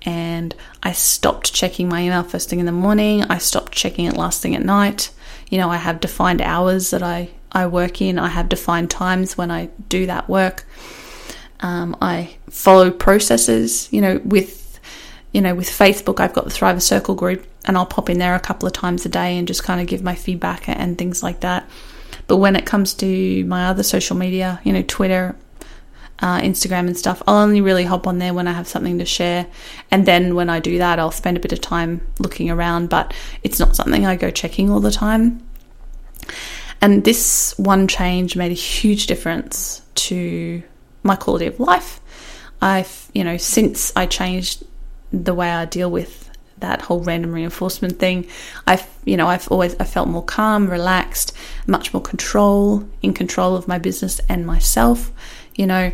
and 0.02 0.54
I 0.82 0.92
stopped 0.92 1.52
checking 1.52 1.88
my 1.88 2.02
email 2.02 2.22
first 2.22 2.50
thing 2.50 2.60
in 2.60 2.66
the 2.66 2.72
morning. 2.72 3.24
I 3.24 3.38
stopped 3.38 3.72
checking 3.72 4.06
it 4.06 4.16
last 4.16 4.42
thing 4.42 4.54
at 4.54 4.62
night. 4.62 5.10
You 5.48 5.58
know, 5.58 5.70
I 5.70 5.76
have 5.76 6.00
defined 6.00 6.40
hours 6.42 6.90
that 6.90 7.02
I 7.02 7.30
I 7.54 7.66
work 7.66 8.02
in. 8.02 8.18
I 8.18 8.28
have 8.28 8.48
defined 8.48 8.90
times 8.90 9.38
when 9.38 9.50
I 9.50 9.70
do 9.88 10.06
that 10.06 10.28
work. 10.28 10.66
Um, 11.60 11.96
I 12.02 12.36
follow 12.50 12.90
processes, 12.90 13.88
you 13.90 14.00
know, 14.00 14.20
with 14.24 14.64
you 15.32 15.40
know, 15.40 15.54
with 15.54 15.68
Facebook, 15.68 16.20
I've 16.20 16.32
got 16.32 16.44
the 16.44 16.50
Thriver 16.50 16.80
Circle 16.80 17.16
group, 17.16 17.44
and 17.64 17.76
I'll 17.76 17.86
pop 17.86 18.08
in 18.08 18.18
there 18.18 18.36
a 18.36 18.40
couple 18.40 18.68
of 18.68 18.72
times 18.72 19.04
a 19.04 19.08
day 19.08 19.36
and 19.36 19.48
just 19.48 19.64
kind 19.64 19.80
of 19.80 19.88
give 19.88 20.00
my 20.00 20.14
feedback 20.14 20.68
and 20.68 20.96
things 20.96 21.24
like 21.24 21.40
that. 21.40 21.68
But 22.28 22.36
when 22.36 22.54
it 22.54 22.64
comes 22.64 22.94
to 22.94 23.44
my 23.46 23.66
other 23.66 23.82
social 23.82 24.16
media, 24.16 24.60
you 24.62 24.72
know, 24.72 24.84
Twitter, 24.86 25.34
uh, 26.20 26.40
Instagram, 26.40 26.86
and 26.86 26.96
stuff, 26.96 27.20
I'll 27.26 27.42
only 27.42 27.60
really 27.60 27.84
hop 27.84 28.06
on 28.06 28.18
there 28.18 28.32
when 28.32 28.46
I 28.46 28.52
have 28.52 28.68
something 28.68 28.98
to 29.00 29.04
share. 29.04 29.48
And 29.90 30.06
then 30.06 30.36
when 30.36 30.48
I 30.48 30.60
do 30.60 30.78
that, 30.78 31.00
I'll 31.00 31.10
spend 31.10 31.36
a 31.36 31.40
bit 31.40 31.52
of 31.52 31.60
time 31.60 32.06
looking 32.20 32.48
around, 32.48 32.88
but 32.88 33.12
it's 33.42 33.58
not 33.58 33.74
something 33.74 34.06
I 34.06 34.14
go 34.14 34.30
checking 34.30 34.70
all 34.70 34.80
the 34.80 34.92
time. 34.92 35.44
And 36.84 37.02
this 37.02 37.54
one 37.56 37.88
change 37.88 38.36
made 38.36 38.52
a 38.52 38.54
huge 38.54 39.06
difference 39.06 39.80
to 39.94 40.62
my 41.02 41.16
quality 41.16 41.46
of 41.46 41.58
life. 41.58 41.98
I've, 42.60 43.10
you 43.14 43.24
know, 43.24 43.38
since 43.38 43.90
I 43.96 44.04
changed 44.04 44.64
the 45.10 45.32
way 45.32 45.50
I 45.50 45.64
deal 45.64 45.90
with 45.90 46.30
that 46.58 46.82
whole 46.82 47.02
random 47.02 47.32
reinforcement 47.32 47.98
thing. 47.98 48.28
I've, 48.66 48.86
you 49.06 49.16
know, 49.16 49.28
I've 49.28 49.48
always 49.48 49.74
I 49.80 49.84
felt 49.84 50.08
more 50.08 50.22
calm, 50.22 50.68
relaxed, 50.68 51.32
much 51.66 51.94
more 51.94 52.02
control, 52.02 52.86
in 53.00 53.14
control 53.14 53.56
of 53.56 53.66
my 53.66 53.78
business 53.78 54.20
and 54.28 54.46
myself. 54.46 55.10
You 55.54 55.66
know, 55.66 55.90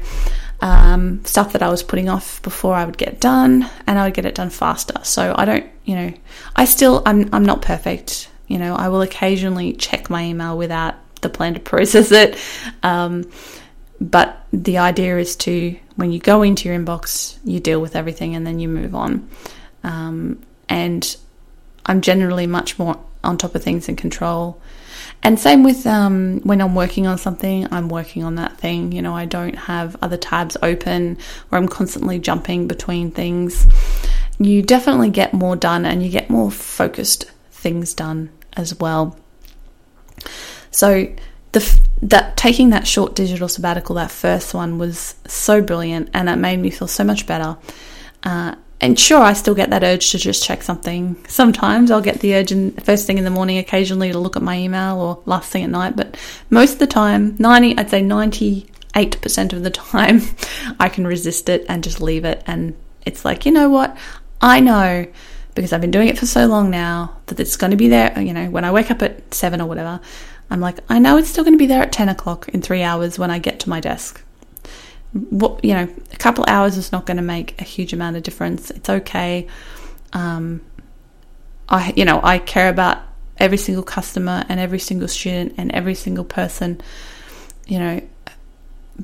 um, 0.60 1.24
stuff 1.24 1.52
that 1.52 1.62
I 1.62 1.68
was 1.68 1.84
putting 1.84 2.08
off 2.08 2.42
before 2.42 2.74
I 2.74 2.84
would 2.84 2.98
get 2.98 3.20
done, 3.20 3.70
and 3.86 3.96
I 3.96 4.06
would 4.06 4.14
get 4.14 4.26
it 4.26 4.34
done 4.34 4.50
faster. 4.50 4.98
So 5.04 5.36
I 5.38 5.44
don't, 5.44 5.66
you 5.84 5.94
know, 5.94 6.12
I 6.56 6.64
still 6.64 7.04
I'm 7.06 7.32
I'm 7.32 7.44
not 7.44 7.62
perfect. 7.62 8.28
You 8.50 8.58
know, 8.58 8.74
I 8.74 8.88
will 8.88 9.00
occasionally 9.00 9.74
check 9.74 10.10
my 10.10 10.24
email 10.24 10.58
without 10.58 10.96
the 11.20 11.28
plan 11.28 11.54
to 11.54 11.60
process 11.72 12.10
it. 12.10 12.36
Um, 12.82 13.30
but 14.00 14.44
the 14.52 14.78
idea 14.78 15.18
is 15.18 15.36
to, 15.36 15.78
when 15.94 16.10
you 16.10 16.18
go 16.18 16.42
into 16.42 16.68
your 16.68 16.76
inbox, 16.76 17.38
you 17.44 17.60
deal 17.60 17.80
with 17.80 17.94
everything 17.94 18.34
and 18.34 18.44
then 18.44 18.58
you 18.58 18.68
move 18.68 18.96
on. 18.96 19.30
Um, 19.84 20.42
and 20.68 21.16
I'm 21.86 22.00
generally 22.00 22.48
much 22.48 22.76
more 22.76 22.98
on 23.22 23.38
top 23.38 23.54
of 23.54 23.62
things 23.62 23.88
and 23.88 23.96
control. 23.96 24.60
And 25.22 25.38
same 25.38 25.62
with 25.62 25.86
um, 25.86 26.40
when 26.40 26.60
I'm 26.60 26.74
working 26.74 27.06
on 27.06 27.18
something, 27.18 27.72
I'm 27.72 27.88
working 27.88 28.24
on 28.24 28.34
that 28.34 28.56
thing. 28.56 28.90
You 28.90 29.00
know, 29.00 29.14
I 29.14 29.26
don't 29.26 29.54
have 29.54 29.96
other 30.02 30.16
tabs 30.16 30.56
open 30.60 31.18
or 31.52 31.58
I'm 31.58 31.68
constantly 31.68 32.18
jumping 32.18 32.66
between 32.66 33.12
things. 33.12 33.68
You 34.40 34.62
definitely 34.62 35.10
get 35.10 35.34
more 35.34 35.54
done 35.54 35.86
and 35.86 36.02
you 36.02 36.10
get 36.10 36.30
more 36.30 36.50
focused 36.50 37.26
things 37.52 37.94
done 37.94 38.30
as 38.56 38.78
well. 38.78 39.16
So 40.70 41.12
the 41.52 41.80
that 42.02 42.36
taking 42.36 42.70
that 42.70 42.86
short 42.86 43.14
digital 43.14 43.48
sabbatical, 43.48 43.96
that 43.96 44.10
first 44.10 44.54
one 44.54 44.78
was 44.78 45.14
so 45.26 45.60
brilliant, 45.60 46.10
and 46.14 46.28
it 46.28 46.36
made 46.36 46.58
me 46.58 46.70
feel 46.70 46.88
so 46.88 47.04
much 47.04 47.26
better. 47.26 47.56
Uh, 48.22 48.54
and 48.80 48.98
sure, 48.98 49.20
I 49.20 49.34
still 49.34 49.54
get 49.54 49.68
that 49.70 49.84
urge 49.84 50.10
to 50.12 50.18
just 50.18 50.42
check 50.42 50.62
something. 50.62 51.16
Sometimes 51.28 51.90
I'll 51.90 52.00
get 52.00 52.20
the 52.20 52.34
urge 52.34 52.50
in 52.50 52.70
first 52.72 53.06
thing 53.06 53.18
in 53.18 53.24
the 53.24 53.30
morning, 53.30 53.58
occasionally 53.58 54.10
to 54.12 54.18
look 54.18 54.36
at 54.36 54.42
my 54.42 54.56
email 54.56 54.98
or 54.98 55.22
last 55.26 55.52
thing 55.52 55.64
at 55.64 55.70
night. 55.70 55.96
But 55.96 56.16
most 56.48 56.74
of 56.74 56.78
the 56.78 56.86
time, 56.86 57.36
ninety, 57.38 57.76
I'd 57.76 57.90
say 57.90 58.00
ninety-eight 58.00 59.20
percent 59.20 59.52
of 59.52 59.62
the 59.62 59.70
time, 59.70 60.22
I 60.80 60.88
can 60.88 61.06
resist 61.06 61.48
it 61.48 61.66
and 61.68 61.84
just 61.84 62.00
leave 62.00 62.24
it. 62.24 62.42
And 62.46 62.74
it's 63.04 63.24
like, 63.24 63.44
you 63.44 63.52
know 63.52 63.68
what? 63.68 63.96
I 64.40 64.60
know 64.60 65.06
because 65.54 65.72
I've 65.72 65.80
been 65.80 65.90
doing 65.90 66.08
it 66.08 66.18
for 66.18 66.26
so 66.26 66.46
long 66.46 66.70
now 66.70 67.16
that 67.26 67.40
it's 67.40 67.56
going 67.56 67.70
to 67.70 67.76
be 67.76 67.88
there. 67.88 68.18
You 68.20 68.32
know, 68.32 68.50
when 68.50 68.64
I 68.64 68.70
wake 68.70 68.90
up 68.90 69.02
at 69.02 69.34
seven 69.34 69.60
or 69.60 69.66
whatever, 69.66 70.00
I'm 70.50 70.60
like, 70.60 70.78
I 70.88 70.98
know 70.98 71.16
it's 71.16 71.28
still 71.28 71.44
going 71.44 71.54
to 71.54 71.58
be 71.58 71.66
there 71.66 71.82
at 71.82 71.92
10 71.92 72.08
o'clock 72.08 72.48
in 72.48 72.62
three 72.62 72.82
hours 72.82 73.18
when 73.18 73.30
I 73.30 73.38
get 73.38 73.60
to 73.60 73.68
my 73.68 73.80
desk. 73.80 74.22
What, 75.12 75.64
you 75.64 75.74
know, 75.74 75.88
a 76.12 76.16
couple 76.16 76.44
hours 76.46 76.76
is 76.76 76.92
not 76.92 77.06
going 77.06 77.16
to 77.16 77.22
make 77.22 77.60
a 77.60 77.64
huge 77.64 77.92
amount 77.92 78.16
of 78.16 78.22
difference. 78.22 78.70
It's 78.70 78.88
okay. 78.88 79.48
Um, 80.12 80.60
I, 81.68 81.92
you 81.96 82.04
know, 82.04 82.20
I 82.22 82.38
care 82.38 82.68
about 82.68 82.98
every 83.38 83.58
single 83.58 83.82
customer 83.82 84.44
and 84.48 84.60
every 84.60 84.78
single 84.78 85.08
student 85.08 85.54
and 85.56 85.72
every 85.72 85.94
single 85.94 86.24
person, 86.24 86.80
you 87.66 87.78
know, 87.78 88.02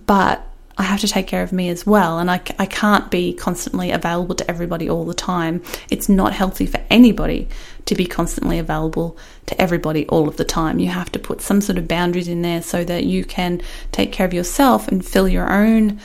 but 0.04 0.46
I 0.78 0.82
have 0.82 1.00
to 1.00 1.08
take 1.08 1.26
care 1.26 1.42
of 1.42 1.52
me 1.52 1.68
as 1.70 1.86
well. 1.86 2.18
And 2.18 2.30
I, 2.30 2.40
I 2.58 2.66
can't 2.66 3.10
be 3.10 3.32
constantly 3.32 3.90
available 3.90 4.34
to 4.34 4.50
everybody 4.50 4.90
all 4.90 5.04
the 5.04 5.14
time. 5.14 5.62
It's 5.90 6.08
not 6.08 6.32
healthy 6.32 6.66
for 6.66 6.80
anybody 6.90 7.48
to 7.86 7.94
be 7.94 8.06
constantly 8.06 8.58
available 8.58 9.16
to 9.46 9.60
everybody 9.60 10.06
all 10.08 10.28
of 10.28 10.36
the 10.36 10.44
time. 10.44 10.78
You 10.78 10.88
have 10.88 11.10
to 11.12 11.18
put 11.18 11.40
some 11.40 11.60
sort 11.60 11.78
of 11.78 11.88
boundaries 11.88 12.28
in 12.28 12.42
there 12.42 12.62
so 12.62 12.84
that 12.84 13.04
you 13.04 13.24
can 13.24 13.62
take 13.90 14.12
care 14.12 14.26
of 14.26 14.34
yourself 14.34 14.88
and 14.88 15.04
fill 15.04 15.28
your 15.28 15.50
own 15.50 15.98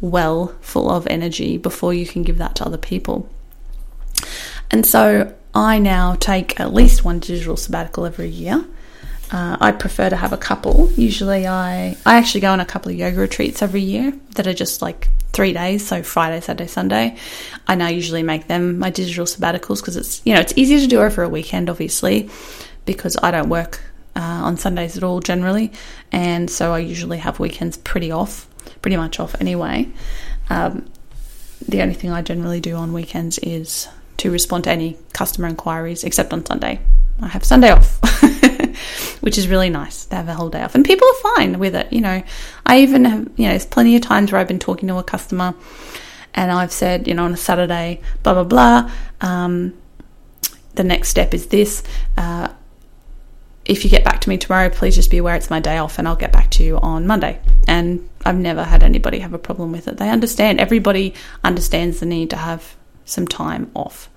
well 0.00 0.54
full 0.60 0.90
of 0.90 1.06
energy 1.06 1.56
before 1.56 1.94
you 1.94 2.06
can 2.06 2.22
give 2.22 2.38
that 2.38 2.56
to 2.56 2.66
other 2.66 2.78
people. 2.78 3.28
And 4.70 4.84
so 4.84 5.34
I 5.54 5.78
now 5.78 6.16
take 6.16 6.58
at 6.58 6.74
least 6.74 7.04
one 7.04 7.20
digital 7.20 7.56
sabbatical 7.56 8.04
every 8.04 8.28
year. 8.28 8.64
Uh, 9.30 9.56
I 9.60 9.72
prefer 9.72 10.08
to 10.08 10.16
have 10.16 10.32
a 10.32 10.36
couple. 10.36 10.90
Usually, 10.92 11.46
I 11.46 11.96
I 12.06 12.16
actually 12.16 12.42
go 12.42 12.52
on 12.52 12.60
a 12.60 12.64
couple 12.64 12.92
of 12.92 12.98
yoga 12.98 13.18
retreats 13.18 13.62
every 13.62 13.82
year 13.82 14.12
that 14.36 14.46
are 14.46 14.54
just 14.54 14.82
like 14.82 15.08
three 15.32 15.52
days, 15.52 15.86
so 15.86 16.02
Friday, 16.02 16.40
Saturday, 16.40 16.68
Sunday. 16.68 17.16
I 17.66 17.74
now 17.74 17.88
usually 17.88 18.22
make 18.22 18.46
them 18.46 18.78
my 18.78 18.90
digital 18.90 19.26
sabbaticals 19.26 19.80
because 19.80 19.96
it's 19.96 20.22
you 20.24 20.34
know 20.34 20.40
it's 20.40 20.52
easier 20.56 20.78
to 20.78 20.86
do 20.86 21.00
over 21.00 21.22
a 21.22 21.28
weekend, 21.28 21.68
obviously, 21.68 22.30
because 22.84 23.16
I 23.22 23.32
don't 23.32 23.48
work 23.48 23.80
uh, 24.14 24.20
on 24.20 24.56
Sundays 24.56 24.96
at 24.96 25.02
all 25.02 25.20
generally, 25.20 25.72
and 26.12 26.48
so 26.48 26.72
I 26.72 26.78
usually 26.78 27.18
have 27.18 27.40
weekends 27.40 27.76
pretty 27.76 28.12
off, 28.12 28.46
pretty 28.80 28.96
much 28.96 29.18
off 29.18 29.34
anyway. 29.40 29.88
Um, 30.50 30.88
the 31.66 31.82
only 31.82 31.94
thing 31.94 32.12
I 32.12 32.22
generally 32.22 32.60
do 32.60 32.76
on 32.76 32.92
weekends 32.92 33.38
is 33.38 33.88
to 34.18 34.30
respond 34.30 34.64
to 34.64 34.70
any 34.70 34.96
customer 35.12 35.48
inquiries, 35.48 36.04
except 36.04 36.32
on 36.32 36.46
Sunday. 36.46 36.80
I 37.20 37.28
have 37.28 37.44
Sunday 37.44 37.70
off. 37.70 38.00
which 39.26 39.38
is 39.38 39.48
really 39.48 39.70
nice 39.70 40.04
to 40.06 40.14
have 40.14 40.28
a 40.28 40.34
whole 40.34 40.50
day 40.50 40.62
off. 40.62 40.76
And 40.76 40.84
people 40.84 41.08
are 41.08 41.34
fine 41.34 41.58
with 41.58 41.74
it. 41.74 41.92
You 41.92 42.00
know, 42.00 42.22
I 42.64 42.78
even 42.78 43.04
have, 43.04 43.28
you 43.36 43.46
know, 43.46 43.50
there's 43.50 43.66
plenty 43.66 43.96
of 43.96 44.02
times 44.02 44.30
where 44.30 44.40
I've 44.40 44.46
been 44.46 44.60
talking 44.60 44.88
to 44.88 44.98
a 44.98 45.02
customer 45.02 45.52
and 46.32 46.52
I've 46.52 46.70
said, 46.70 47.08
you 47.08 47.14
know, 47.14 47.24
on 47.24 47.32
a 47.32 47.36
Saturday, 47.36 48.00
blah, 48.22 48.34
blah, 48.34 48.44
blah. 48.44 48.90
Um, 49.20 49.74
the 50.74 50.84
next 50.84 51.08
step 51.08 51.34
is 51.34 51.48
this. 51.48 51.82
Uh, 52.16 52.48
if 53.64 53.82
you 53.82 53.90
get 53.90 54.04
back 54.04 54.20
to 54.20 54.28
me 54.28 54.38
tomorrow, 54.38 54.68
please 54.68 54.94
just 54.94 55.10
be 55.10 55.16
aware 55.16 55.34
it's 55.34 55.50
my 55.50 55.58
day 55.58 55.78
off 55.78 55.98
and 55.98 56.06
I'll 56.06 56.14
get 56.14 56.32
back 56.32 56.50
to 56.52 56.62
you 56.62 56.78
on 56.78 57.06
Monday. 57.06 57.40
And 57.66 58.08
I've 58.24 58.36
never 58.36 58.62
had 58.62 58.84
anybody 58.84 59.18
have 59.18 59.34
a 59.34 59.38
problem 59.38 59.72
with 59.72 59.88
it. 59.88 59.96
They 59.96 60.08
understand, 60.08 60.60
everybody 60.60 61.14
understands 61.42 61.98
the 61.98 62.06
need 62.06 62.30
to 62.30 62.36
have 62.36 62.76
some 63.04 63.26
time 63.26 63.72
off. 63.74 64.08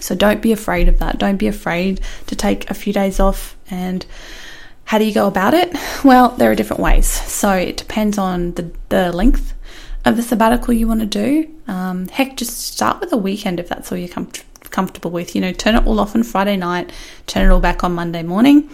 So 0.00 0.14
don't 0.14 0.42
be 0.42 0.52
afraid 0.52 0.88
of 0.88 0.98
that. 0.98 1.18
Don't 1.18 1.36
be 1.36 1.46
afraid 1.46 2.00
to 2.26 2.36
take 2.36 2.70
a 2.70 2.74
few 2.74 2.92
days 2.92 3.18
off. 3.20 3.56
And 3.70 4.04
how 4.84 4.98
do 4.98 5.04
you 5.04 5.14
go 5.14 5.26
about 5.26 5.54
it? 5.54 5.74
Well, 6.04 6.28
there 6.28 6.50
are 6.50 6.54
different 6.54 6.82
ways. 6.82 7.08
So 7.08 7.50
it 7.52 7.76
depends 7.76 8.16
on 8.16 8.52
the, 8.52 8.70
the 8.90 9.10
length 9.10 9.54
of 10.04 10.16
the 10.16 10.22
sabbatical 10.22 10.72
you 10.72 10.86
want 10.86 11.00
to 11.00 11.06
do. 11.06 11.52
Um, 11.66 12.06
heck, 12.08 12.36
just 12.36 12.60
start 12.60 13.00
with 13.00 13.12
a 13.12 13.16
weekend 13.16 13.58
if 13.58 13.68
that's 13.68 13.90
all 13.90 13.98
you're 13.98 14.08
com- 14.08 14.30
comfortable 14.70 15.10
with. 15.10 15.34
You 15.34 15.40
know, 15.40 15.52
turn 15.52 15.74
it 15.74 15.84
all 15.86 15.98
off 15.98 16.14
on 16.14 16.22
Friday 16.22 16.56
night, 16.56 16.92
turn 17.26 17.44
it 17.44 17.52
all 17.52 17.60
back 17.60 17.82
on 17.82 17.92
Monday 17.92 18.22
morning, 18.22 18.70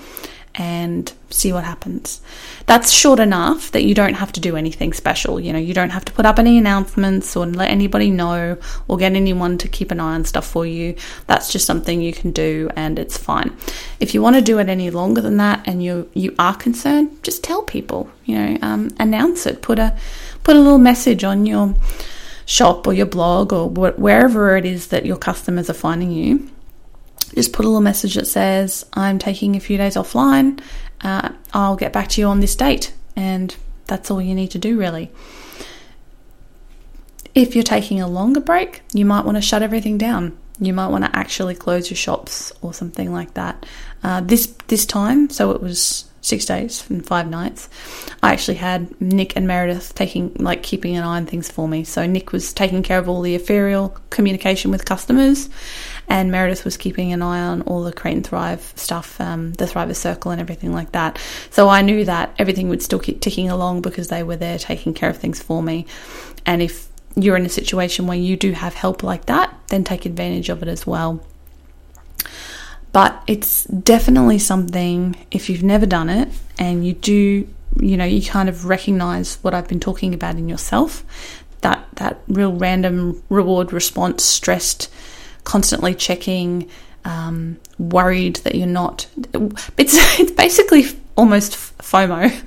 and 0.55 1.13
see 1.31 1.53
what 1.53 1.65
happens. 1.65 2.21
That's 2.67 2.91
short 2.91 3.19
enough 3.19 3.71
that 3.73 3.85
you 3.85 3.95
don't 3.95 4.15
have 4.15 4.33
to 4.33 4.41
do 4.41 4.57
anything 4.57 4.93
special. 4.93 5.41
You 5.41 5.53
know, 5.53 5.59
you 5.59 5.73
don't 5.73 5.91
have 5.91 6.05
to 6.05 6.13
put 6.13 6.27
up 6.27 6.39
any 6.39 6.59
announcements 6.59 7.35
or 7.37 7.47
let 7.47 7.71
anybody 7.71 8.11
know 8.11 8.59
or 8.87 8.97
get 8.99 9.15
anyone 9.15 9.57
to 9.59 9.69
keep 9.69 9.91
an 9.91 10.01
eye 10.01 10.15
on 10.15 10.25
stuff 10.25 10.47
for 10.47 10.67
you. 10.67 10.95
That's 11.27 11.51
just 11.51 11.67
something 11.67 12.03
you 12.03 12.13
can 12.13 12.33
do 12.33 12.71
and 12.77 12.99
it's 12.99 13.17
fine. 13.17 13.57
If 13.99 14.13
you 14.15 14.21
want 14.21 14.37
to 14.37 14.43
do 14.43 14.59
it 14.59 14.69
any 14.69 14.91
longer 14.91 15.21
than 15.21 15.39
that 15.39 15.63
and 15.67 15.83
you 15.83 16.11
you 16.13 16.35
are 16.39 16.55
concerned, 16.55 17.23
just 17.23 17.43
tell 17.43 17.63
people. 17.63 18.11
You 18.25 18.39
know, 18.39 18.59
um, 18.63 18.91
announce 19.01 19.47
it. 19.47 19.63
Put 19.63 19.79
a 19.79 19.97
put 20.45 20.57
a 20.57 20.61
little 20.61 20.79
message 20.79 21.25
on 21.25 21.47
your 21.47 21.75
shop 22.45 22.87
or 22.87 22.93
your 22.93 23.07
blog 23.07 23.53
or 23.53 23.69
wh- 23.69 23.99
wherever 23.99 24.57
it 24.57 24.65
is 24.65 24.89
that 24.89 25.07
your 25.07 25.17
customers 25.17 25.71
are 25.71 25.75
finding 25.75 26.11
you 26.11 26.51
just 27.35 27.53
put 27.53 27.65
a 27.65 27.69
little 27.69 27.81
message 27.81 28.15
that 28.15 28.27
says, 28.27 28.85
I'm 28.95 29.19
taking 29.19 29.57
a 29.57 29.61
few 29.61 29.77
days 29.77 29.97
offline. 29.97 30.61
Uh, 31.01 31.31
I'll 31.53 31.77
get 31.77 31.93
back 31.93 32.09
to 32.11 32.21
you 32.21 32.27
on 32.27 32.41
this 32.41 32.57
date. 32.57 32.93
And 33.17 33.55
that's 33.87 34.11
all 34.11 34.23
you 34.23 34.35
need 34.35 34.51
to 34.53 34.59
do, 34.59 34.79
really. 34.79 35.11
If 37.35 37.55
you're 37.55 37.65
taking 37.65 38.01
a 38.01 38.09
longer 38.09 38.41
break, 38.41 38.83
you 38.93 39.05
might 39.05 39.25
want 39.25 39.37
to 39.37 39.43
shut 39.43 39.63
everything 39.63 39.99
down. 39.99 40.37
You 40.61 40.73
might 40.73 40.89
want 40.89 41.05
to 41.05 41.17
actually 41.17 41.55
close 41.55 41.91
your 41.91 41.97
shops 41.97 42.53
or 42.61 42.73
something 42.73 43.13
like 43.13 43.35
that. 43.35 43.67
Uh, 44.03 44.21
this 44.21 44.47
this 44.69 44.87
time, 44.87 45.31
so 45.31 45.51
it 45.51 45.61
was 45.61 46.05
six 46.21 46.45
days 46.45 46.89
and 46.89 47.05
five 47.05 47.29
nights. 47.29 47.69
I 48.23 48.33
actually 48.33 48.59
had 48.59 49.01
Nick 49.01 49.35
and 49.35 49.47
Meredith 49.47 49.95
taking, 49.95 50.33
like, 50.35 50.63
keeping 50.63 50.97
an 50.97 51.03
eye 51.03 51.17
on 51.17 51.27
things 51.27 51.51
for 51.51 51.67
me. 51.67 51.83
So 51.85 52.07
Nick 52.07 52.33
was 52.33 52.53
taking 52.53 52.83
care 52.83 52.99
of 52.99 53.09
all 53.09 53.23
the 53.23 53.35
ethereal 53.35 53.97
communication 54.11 54.71
with 54.71 54.85
customers, 54.85 55.49
and 56.09 56.31
Meredith 56.31 56.65
was 56.65 56.77
keeping 56.77 57.13
an 57.13 57.23
eye 57.23 57.41
on 57.41 57.63
all 57.63 57.83
the 57.83 57.93
Create 57.93 58.17
and 58.17 58.27
Thrive 58.27 58.73
stuff, 58.77 59.21
um, 59.21 59.53
the 59.55 59.65
Thriver 59.65 59.97
Circle 59.97 60.31
and 60.31 60.41
everything 60.41 60.73
like 60.73 60.93
that. 60.93 61.19
So 61.51 61.69
I 61.69 61.83
knew 61.83 62.05
that 62.05 62.35
everything 62.39 62.69
would 62.69 62.83
still 62.83 62.99
keep 62.99 63.21
ticking 63.21 63.49
along 63.49 63.83
because 63.83 64.09
they 64.09 64.23
were 64.23 64.37
there 64.37 64.59
taking 64.59 64.95
care 64.95 65.11
of 65.11 65.17
things 65.17 65.43
for 65.43 65.63
me. 65.63 65.87
And 66.45 66.61
if 66.61 66.89
you're 67.15 67.37
in 67.37 67.47
a 67.47 67.51
situation 67.51 68.07
where 68.07 68.19
you 68.19 68.37
do 68.37 68.53
have 68.53 68.75
help 68.75 69.03
like 69.03 69.27
that, 69.27 69.55
then 69.69 69.85
take 69.85 70.07
advantage 70.07 70.49
of 70.49 70.63
it 70.63 70.69
as 70.69 70.87
well. 70.87 71.25
But 72.93 73.23
it's 73.27 73.65
definitely 73.65 74.39
something, 74.39 75.17
if 75.31 75.49
you've 75.49 75.63
never 75.63 75.87
done 75.87 76.11
it 76.11 76.29
and 76.59 76.87
you 76.87 76.93
do, 76.93 77.49
you 77.81 77.97
know, 77.97 78.05
you 78.05 78.23
kind 78.23 78.51
of 78.51 78.67
recognize 78.67 79.37
what 79.37 79.55
I've 79.55 79.69
been 79.69 79.81
talking 79.81 80.13
about 80.13 80.37
in 80.37 80.49
yourself 80.49 81.05
that, 81.63 81.87
that 81.95 82.21
real 82.29 82.53
random 82.53 83.23
reward 83.29 83.73
response, 83.73 84.23
stressed, 84.25 84.93
constantly 85.45 85.95
checking, 85.95 86.69
um, 87.05 87.59
worried 87.79 88.37
that 88.37 88.55
you're 88.55 88.67
not. 88.67 89.07
It's, 89.77 89.95
it's 90.21 90.33
basically 90.33 90.85
almost 91.17 91.53
FOMO, 91.79 92.31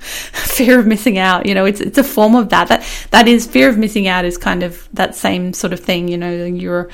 fear 0.54 0.78
of 0.78 0.86
missing 0.86 1.18
out. 1.18 1.46
You 1.46 1.54
know, 1.54 1.64
it's 1.64 1.80
it's 1.80 1.98
a 1.98 2.04
form 2.04 2.34
of 2.34 2.48
that. 2.50 2.68
That 2.68 2.86
that 3.10 3.28
is 3.28 3.46
fear 3.46 3.68
of 3.68 3.78
missing 3.78 4.08
out 4.08 4.24
is 4.24 4.38
kind 4.38 4.62
of 4.62 4.88
that 4.92 5.14
same 5.14 5.52
sort 5.52 5.72
of 5.72 5.80
thing. 5.80 6.08
You 6.08 6.18
know, 6.18 6.44
you're 6.44 6.90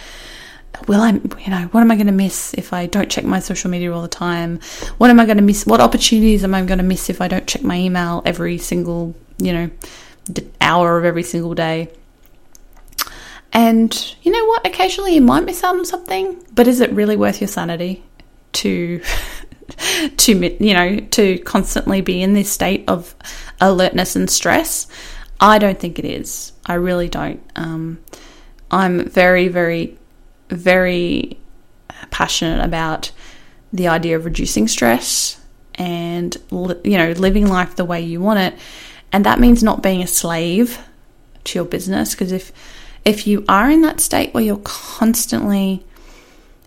will 0.89 1.01
I, 1.01 1.11
you 1.11 1.51
know, 1.51 1.69
what 1.71 1.81
am 1.81 1.91
I 1.91 1.97
going 1.97 2.07
to 2.07 2.13
miss 2.13 2.55
if 2.55 2.73
I 2.73 2.87
don't 2.87 3.11
check 3.11 3.25
my 3.25 3.41
social 3.41 3.71
media 3.71 3.93
all 3.93 4.03
the 4.03 4.09
time? 4.09 4.61
What 4.99 5.11
am 5.11 5.21
I 5.21 5.25
going 5.27 5.37
to 5.37 5.43
miss? 5.43 5.67
What 5.67 5.81
opportunities 5.81 6.45
am 6.45 6.55
I 6.55 6.65
going 6.65 6.79
to 6.79 6.85
miss 6.85 7.11
if 7.11 7.21
I 7.21 7.29
don't 7.29 7.47
check 7.47 7.63
my 7.63 7.77
email 7.77 8.23
every 8.25 8.59
single, 8.59 9.15
you 9.39 9.53
know, 9.53 9.71
hour 10.61 10.99
of 10.99 11.05
every 11.05 11.23
single 11.23 11.55
day? 11.55 11.91
And 13.53 14.15
you 14.23 14.33
know 14.33 14.45
what? 14.47 14.67
Occasionally 14.67 15.15
you 15.15 15.21
might 15.21 15.45
miss 15.45 15.63
out 15.63 15.75
on 15.75 15.85
something, 15.85 16.43
but 16.53 16.67
is 16.67 16.81
it 16.81 16.91
really 16.93 17.17
worth 17.17 17.41
your 17.41 17.49
sanity 17.49 18.03
to 18.53 19.03
to 20.17 20.65
you 20.65 20.75
know 20.75 20.99
to 20.99 21.39
constantly 21.41 22.01
be 22.01 22.23
in 22.23 22.33
this 22.35 22.51
state 22.51 22.85
of 22.89 23.15
alertness 23.61 24.17
and 24.17 24.31
stress? 24.31 24.87
I 25.41 25.59
don't 25.59 25.79
think 25.79 25.99
it 25.99 26.05
is. 26.05 26.53
I 26.65 26.75
really 26.75 27.09
don't. 27.09 27.43
Um, 27.57 27.99
I'm 28.71 29.09
very, 29.09 29.49
very, 29.49 29.99
very 30.49 31.39
passionate 32.11 32.65
about 32.65 33.11
the 33.73 33.89
idea 33.89 34.17
of 34.17 34.25
reducing 34.25 34.69
stress 34.69 35.41
and 35.75 36.37
you 36.51 36.99
know 36.99 37.13
living 37.13 37.49
life 37.49 37.77
the 37.77 37.85
way 37.85 38.01
you 38.01 38.21
want 38.21 38.39
it, 38.39 38.55
and 39.13 39.27
that 39.27 39.41
means 39.41 39.63
not 39.63 39.83
being 39.83 40.03
a 40.03 40.07
slave 40.07 40.79
to 41.45 41.59
your 41.59 41.67
business. 41.67 42.13
Because 42.13 42.33
if 42.33 42.53
if 43.05 43.27
you 43.27 43.45
are 43.49 43.71
in 43.71 43.83
that 43.83 44.01
state 44.01 44.33
where 44.33 44.43
you're 44.43 44.61
constantly 44.65 45.85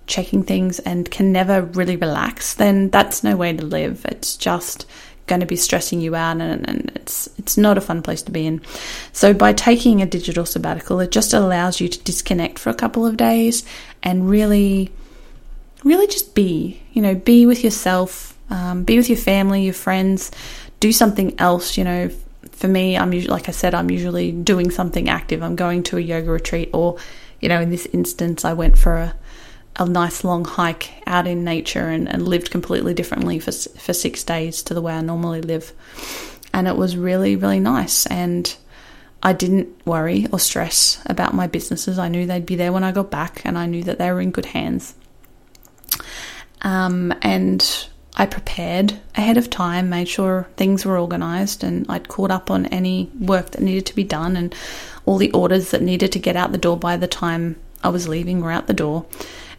checking 0.07 0.43
things 0.43 0.79
and 0.79 1.09
can 1.09 1.31
never 1.31 1.61
really 1.61 1.95
relax, 1.95 2.53
then 2.53 2.89
that's 2.89 3.23
no 3.23 3.35
way 3.35 3.53
to 3.53 3.65
live. 3.65 4.05
It's 4.05 4.35
just 4.37 4.85
going 5.27 5.39
to 5.39 5.47
be 5.47 5.55
stressing 5.55 6.01
you 6.01 6.15
out 6.15 6.39
and, 6.39 6.67
and, 6.69 6.91
it's 6.95 7.27
it's 7.37 7.57
not 7.57 7.77
a 7.77 7.81
fun 7.81 8.01
place 8.01 8.21
to 8.23 8.31
be 8.31 8.45
in. 8.45 8.61
So 9.11 9.33
by 9.33 9.53
taking 9.53 10.01
a 10.01 10.05
digital 10.05 10.45
sabbatical, 10.45 10.99
it 10.99 11.11
just 11.11 11.33
allows 11.33 11.79
you 11.79 11.87
to 11.87 11.99
disconnect 12.03 12.59
for 12.59 12.69
a 12.69 12.75
couple 12.75 13.05
of 13.05 13.17
days 13.17 13.63
and 14.03 14.29
really 14.29 14.91
really 15.83 16.07
just 16.07 16.33
be, 16.33 16.81
you 16.93 17.01
know, 17.01 17.13
be 17.13 17.45
with 17.45 17.63
yourself, 17.63 18.37
um, 18.49 18.83
be 18.83 18.97
with 18.97 19.07
your 19.07 19.17
family, 19.17 19.63
your 19.63 19.73
friends, 19.73 20.31
do 20.79 20.91
something 20.91 21.39
else, 21.39 21.77
you 21.77 21.83
know, 21.83 22.09
for 22.55 22.67
me, 22.67 22.97
I'm 22.97 23.13
usually, 23.13 23.31
like 23.31 23.49
I 23.49 23.51
said, 23.51 23.75
I'm 23.75 23.91
usually 23.91 24.31
doing 24.31 24.71
something 24.71 25.09
active. 25.09 25.43
I'm 25.43 25.55
going 25.55 25.83
to 25.83 25.97
a 25.97 26.01
yoga 26.01 26.31
retreat, 26.31 26.69
or, 26.73 26.97
you 27.39 27.49
know, 27.49 27.61
in 27.61 27.69
this 27.69 27.85
instance, 27.87 28.45
I 28.45 28.53
went 28.53 28.77
for 28.77 28.97
a, 28.97 29.15
a 29.75 29.85
nice 29.85 30.23
long 30.23 30.45
hike 30.45 30.91
out 31.05 31.27
in 31.27 31.43
nature 31.43 31.89
and, 31.89 32.07
and 32.07 32.27
lived 32.27 32.49
completely 32.51 32.93
differently 32.93 33.39
for, 33.39 33.51
for 33.51 33.93
six 33.93 34.23
days 34.23 34.63
to 34.63 34.73
the 34.73 34.81
way 34.81 34.93
I 34.93 35.01
normally 35.01 35.41
live. 35.41 35.73
And 36.53 36.67
it 36.67 36.77
was 36.77 36.95
really, 36.95 37.35
really 37.35 37.59
nice. 37.59 38.05
And 38.05 38.55
I 39.21 39.33
didn't 39.33 39.67
worry 39.85 40.27
or 40.31 40.39
stress 40.39 41.01
about 41.07 41.33
my 41.33 41.47
businesses. 41.47 41.99
I 41.99 42.07
knew 42.07 42.25
they'd 42.25 42.45
be 42.45 42.55
there 42.55 42.71
when 42.71 42.83
I 42.83 42.91
got 42.91 43.11
back, 43.11 43.41
and 43.43 43.57
I 43.57 43.65
knew 43.65 43.83
that 43.83 43.97
they 43.97 44.11
were 44.11 44.21
in 44.21 44.31
good 44.31 44.45
hands. 44.45 44.93
Um, 46.61 47.13
and 47.21 47.87
I 48.17 48.25
prepared 48.25 48.99
ahead 49.15 49.37
of 49.37 49.49
time, 49.49 49.89
made 49.89 50.07
sure 50.07 50.47
things 50.55 50.85
were 50.85 50.97
organised, 50.97 51.63
and 51.63 51.85
I'd 51.89 52.07
caught 52.07 52.31
up 52.31 52.49
on 52.49 52.65
any 52.67 53.11
work 53.19 53.51
that 53.51 53.61
needed 53.61 53.85
to 53.87 53.95
be 53.95 54.05
done 54.05 54.37
and 54.37 54.55
all 55.05 55.17
the 55.17 55.31
orders 55.31 55.71
that 55.71 55.81
needed 55.81 56.11
to 56.13 56.19
get 56.19 56.35
out 56.35 56.51
the 56.51 56.57
door 56.57 56.77
by 56.77 56.95
the 56.97 57.07
time 57.07 57.57
I 57.83 57.89
was 57.89 58.07
leaving 58.07 58.41
were 58.41 58.51
out 58.51 58.67
the 58.67 58.73
door. 58.73 59.05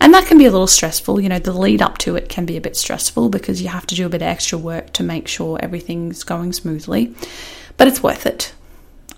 And 0.00 0.12
that 0.14 0.26
can 0.26 0.38
be 0.38 0.46
a 0.46 0.50
little 0.50 0.66
stressful. 0.66 1.20
You 1.20 1.28
know, 1.28 1.38
the 1.38 1.52
lead 1.52 1.82
up 1.82 1.98
to 1.98 2.16
it 2.16 2.28
can 2.28 2.46
be 2.46 2.56
a 2.56 2.60
bit 2.60 2.76
stressful 2.76 3.28
because 3.28 3.62
you 3.62 3.68
have 3.68 3.86
to 3.86 3.94
do 3.94 4.06
a 4.06 4.08
bit 4.08 4.22
of 4.22 4.28
extra 4.28 4.58
work 4.58 4.92
to 4.94 5.02
make 5.02 5.28
sure 5.28 5.58
everything's 5.62 6.24
going 6.24 6.52
smoothly. 6.52 7.14
But 7.76 7.88
it's 7.88 8.02
worth 8.02 8.26
it. 8.26 8.54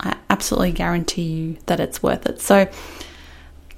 I 0.01 0.17
absolutely 0.31 0.73
guarantee 0.73 1.23
you 1.23 1.59
that 1.67 1.81
it's 1.81 2.03
worth 2.03 2.27
it. 2.27 2.41
So 2.41 2.69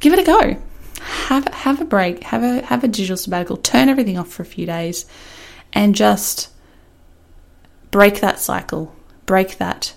give 0.00 0.12
it 0.12 0.18
a 0.18 0.24
go. 0.24 0.62
Have 1.00 1.48
have 1.48 1.80
a 1.80 1.84
break. 1.84 2.24
Have 2.24 2.42
a 2.42 2.62
have 2.66 2.84
a 2.84 2.88
digital 2.88 3.16
sabbatical. 3.16 3.56
Turn 3.56 3.88
everything 3.88 4.18
off 4.18 4.28
for 4.28 4.42
a 4.42 4.46
few 4.46 4.66
days 4.66 5.06
and 5.72 5.94
just 5.94 6.48
break 7.90 8.20
that 8.20 8.38
cycle, 8.38 8.94
break 9.26 9.58
that 9.58 9.94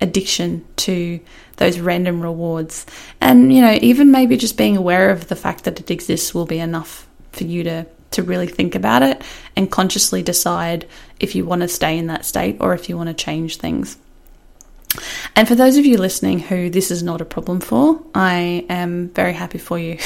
addiction 0.00 0.64
to 0.76 1.20
those 1.56 1.78
random 1.78 2.20
rewards. 2.20 2.86
And, 3.20 3.52
you 3.52 3.60
know, 3.60 3.78
even 3.80 4.10
maybe 4.10 4.36
just 4.36 4.56
being 4.56 4.76
aware 4.76 5.10
of 5.10 5.28
the 5.28 5.36
fact 5.36 5.64
that 5.64 5.80
it 5.80 5.90
exists 5.90 6.34
will 6.34 6.46
be 6.46 6.58
enough 6.58 7.06
for 7.32 7.44
you 7.44 7.64
to, 7.64 7.86
to 8.12 8.22
really 8.22 8.46
think 8.46 8.74
about 8.74 9.02
it 9.02 9.22
and 9.56 9.70
consciously 9.70 10.22
decide 10.22 10.86
if 11.20 11.34
you 11.34 11.44
want 11.44 11.62
to 11.62 11.68
stay 11.68 11.98
in 11.98 12.08
that 12.08 12.24
state 12.24 12.56
or 12.60 12.74
if 12.74 12.88
you 12.88 12.96
want 12.96 13.08
to 13.08 13.14
change 13.14 13.56
things. 13.56 13.96
And 15.34 15.48
for 15.48 15.56
those 15.56 15.76
of 15.76 15.84
you 15.84 15.98
listening 15.98 16.38
who 16.38 16.70
this 16.70 16.90
is 16.90 17.02
not 17.02 17.20
a 17.20 17.24
problem 17.24 17.60
for, 17.60 18.00
I 18.14 18.64
am 18.68 19.08
very 19.08 19.32
happy 19.32 19.58
for 19.58 19.78
you. 19.78 19.98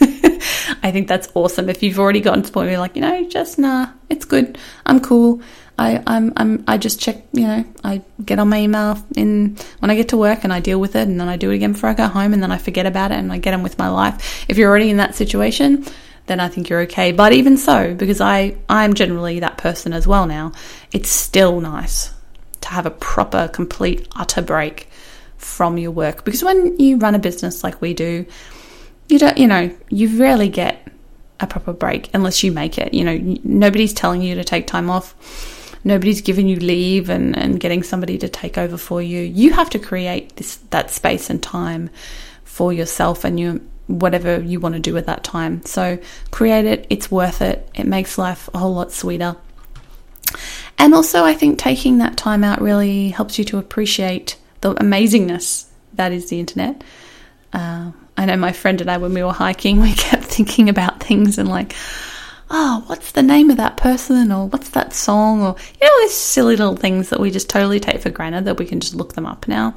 I 0.82 0.90
think 0.90 1.08
that's 1.08 1.28
awesome. 1.34 1.68
If 1.68 1.82
you've 1.82 1.98
already 1.98 2.20
gotten 2.20 2.42
to 2.42 2.46
the 2.48 2.52
point 2.52 2.66
where 2.66 2.72
you're 2.72 2.80
like, 2.80 2.96
you 2.96 3.02
know, 3.02 3.28
just 3.28 3.58
nah, 3.58 3.88
it's 4.08 4.24
good. 4.24 4.58
I'm 4.86 5.00
cool. 5.00 5.40
I, 5.78 6.02
I'm, 6.06 6.32
I'm, 6.36 6.64
I 6.66 6.76
just 6.76 7.00
check, 7.00 7.22
you 7.32 7.46
know, 7.46 7.64
I 7.84 8.02
get 8.24 8.40
on 8.40 8.48
my 8.48 8.58
email 8.58 9.02
in 9.16 9.56
when 9.78 9.90
I 9.90 9.94
get 9.94 10.08
to 10.08 10.16
work 10.16 10.42
and 10.42 10.52
I 10.52 10.58
deal 10.58 10.80
with 10.80 10.96
it 10.96 11.06
and 11.06 11.20
then 11.20 11.28
I 11.28 11.36
do 11.36 11.52
it 11.52 11.54
again 11.54 11.72
before 11.72 11.90
I 11.90 11.94
go 11.94 12.08
home 12.08 12.32
and 12.32 12.42
then 12.42 12.50
I 12.50 12.58
forget 12.58 12.84
about 12.84 13.12
it 13.12 13.18
and 13.18 13.32
I 13.32 13.38
get 13.38 13.54
on 13.54 13.62
with 13.62 13.78
my 13.78 13.88
life. 13.88 14.44
If 14.48 14.58
you're 14.58 14.68
already 14.68 14.90
in 14.90 14.96
that 14.96 15.14
situation, 15.14 15.86
then 16.26 16.40
I 16.40 16.48
think 16.48 16.68
you're 16.68 16.80
okay. 16.82 17.12
But 17.12 17.32
even 17.32 17.56
so, 17.56 17.94
because 17.94 18.20
I, 18.20 18.56
I'm 18.68 18.94
generally 18.94 19.40
that 19.40 19.56
person 19.56 19.92
as 19.92 20.06
well 20.06 20.26
now, 20.26 20.52
it's 20.92 21.10
still 21.10 21.60
nice 21.60 22.12
to 22.60 22.68
have 22.68 22.86
a 22.86 22.90
proper, 22.90 23.46
complete, 23.48 24.08
utter 24.16 24.42
break 24.42 24.88
from 25.36 25.78
your 25.78 25.92
work. 25.92 26.24
Because 26.24 26.42
when 26.42 26.78
you 26.80 26.98
run 26.98 27.14
a 27.14 27.20
business 27.20 27.62
like 27.62 27.80
we 27.80 27.94
do, 27.94 28.26
you 29.08 29.18
don't, 29.18 29.38
you 29.38 29.46
know, 29.46 29.74
you 29.88 30.18
rarely 30.18 30.48
get 30.48 30.86
a 31.40 31.46
proper 31.46 31.72
break 31.72 32.10
unless 32.14 32.42
you 32.42 32.52
make 32.52 32.78
it. 32.78 32.94
You 32.94 33.04
know, 33.04 33.38
nobody's 33.42 33.92
telling 33.92 34.22
you 34.22 34.34
to 34.34 34.44
take 34.44 34.66
time 34.66 34.90
off. 34.90 35.14
Nobody's 35.84 36.20
giving 36.20 36.48
you 36.48 36.56
leave 36.56 37.08
and, 37.08 37.36
and 37.36 37.60
getting 37.60 37.82
somebody 37.82 38.18
to 38.18 38.28
take 38.28 38.58
over 38.58 38.76
for 38.76 39.00
you. 39.00 39.20
You 39.20 39.52
have 39.52 39.70
to 39.70 39.78
create 39.78 40.36
this 40.36 40.56
that 40.70 40.90
space 40.90 41.30
and 41.30 41.42
time 41.42 41.90
for 42.44 42.72
yourself 42.72 43.24
and 43.24 43.38
you 43.38 43.66
whatever 43.86 44.40
you 44.40 44.60
want 44.60 44.74
to 44.74 44.80
do 44.80 44.96
at 44.96 45.06
that 45.06 45.24
time. 45.24 45.64
So 45.64 45.98
create 46.30 46.66
it. 46.66 46.86
It's 46.90 47.10
worth 47.10 47.40
it. 47.40 47.68
It 47.74 47.86
makes 47.86 48.18
life 48.18 48.50
a 48.52 48.58
whole 48.58 48.74
lot 48.74 48.92
sweeter. 48.92 49.36
And 50.76 50.94
also, 50.94 51.24
I 51.24 51.34
think 51.34 51.58
taking 51.58 51.98
that 51.98 52.16
time 52.16 52.44
out 52.44 52.60
really 52.60 53.08
helps 53.08 53.38
you 53.38 53.44
to 53.46 53.58
appreciate 53.58 54.36
the 54.60 54.74
amazingness 54.74 55.66
that 55.94 56.12
is 56.12 56.28
the 56.28 56.38
internet. 56.38 56.82
Uh, 57.52 57.92
I 58.16 58.26
know 58.26 58.36
my 58.36 58.52
friend 58.52 58.80
and 58.80 58.90
I, 58.90 58.98
when 58.98 59.14
we 59.14 59.22
were 59.22 59.32
hiking, 59.32 59.80
we 59.82 59.94
kept 59.94 60.24
thinking 60.24 60.68
about 60.68 61.02
things 61.02 61.38
and 61.38 61.48
like, 61.48 61.74
oh, 62.50 62.82
what's 62.86 63.12
the 63.12 63.22
name 63.22 63.50
of 63.50 63.58
that 63.58 63.76
person 63.76 64.32
or 64.32 64.46
what's 64.46 64.70
that 64.70 64.92
song 64.92 65.42
or, 65.42 65.56
you 65.80 65.86
know, 65.86 66.00
these 66.00 66.14
silly 66.14 66.56
little 66.56 66.76
things 66.76 67.10
that 67.10 67.20
we 67.20 67.30
just 67.30 67.50
totally 67.50 67.78
take 67.78 68.00
for 68.00 68.10
granted 68.10 68.46
that 68.46 68.58
we 68.58 68.64
can 68.64 68.80
just 68.80 68.94
look 68.94 69.14
them 69.14 69.26
up 69.26 69.46
now. 69.46 69.74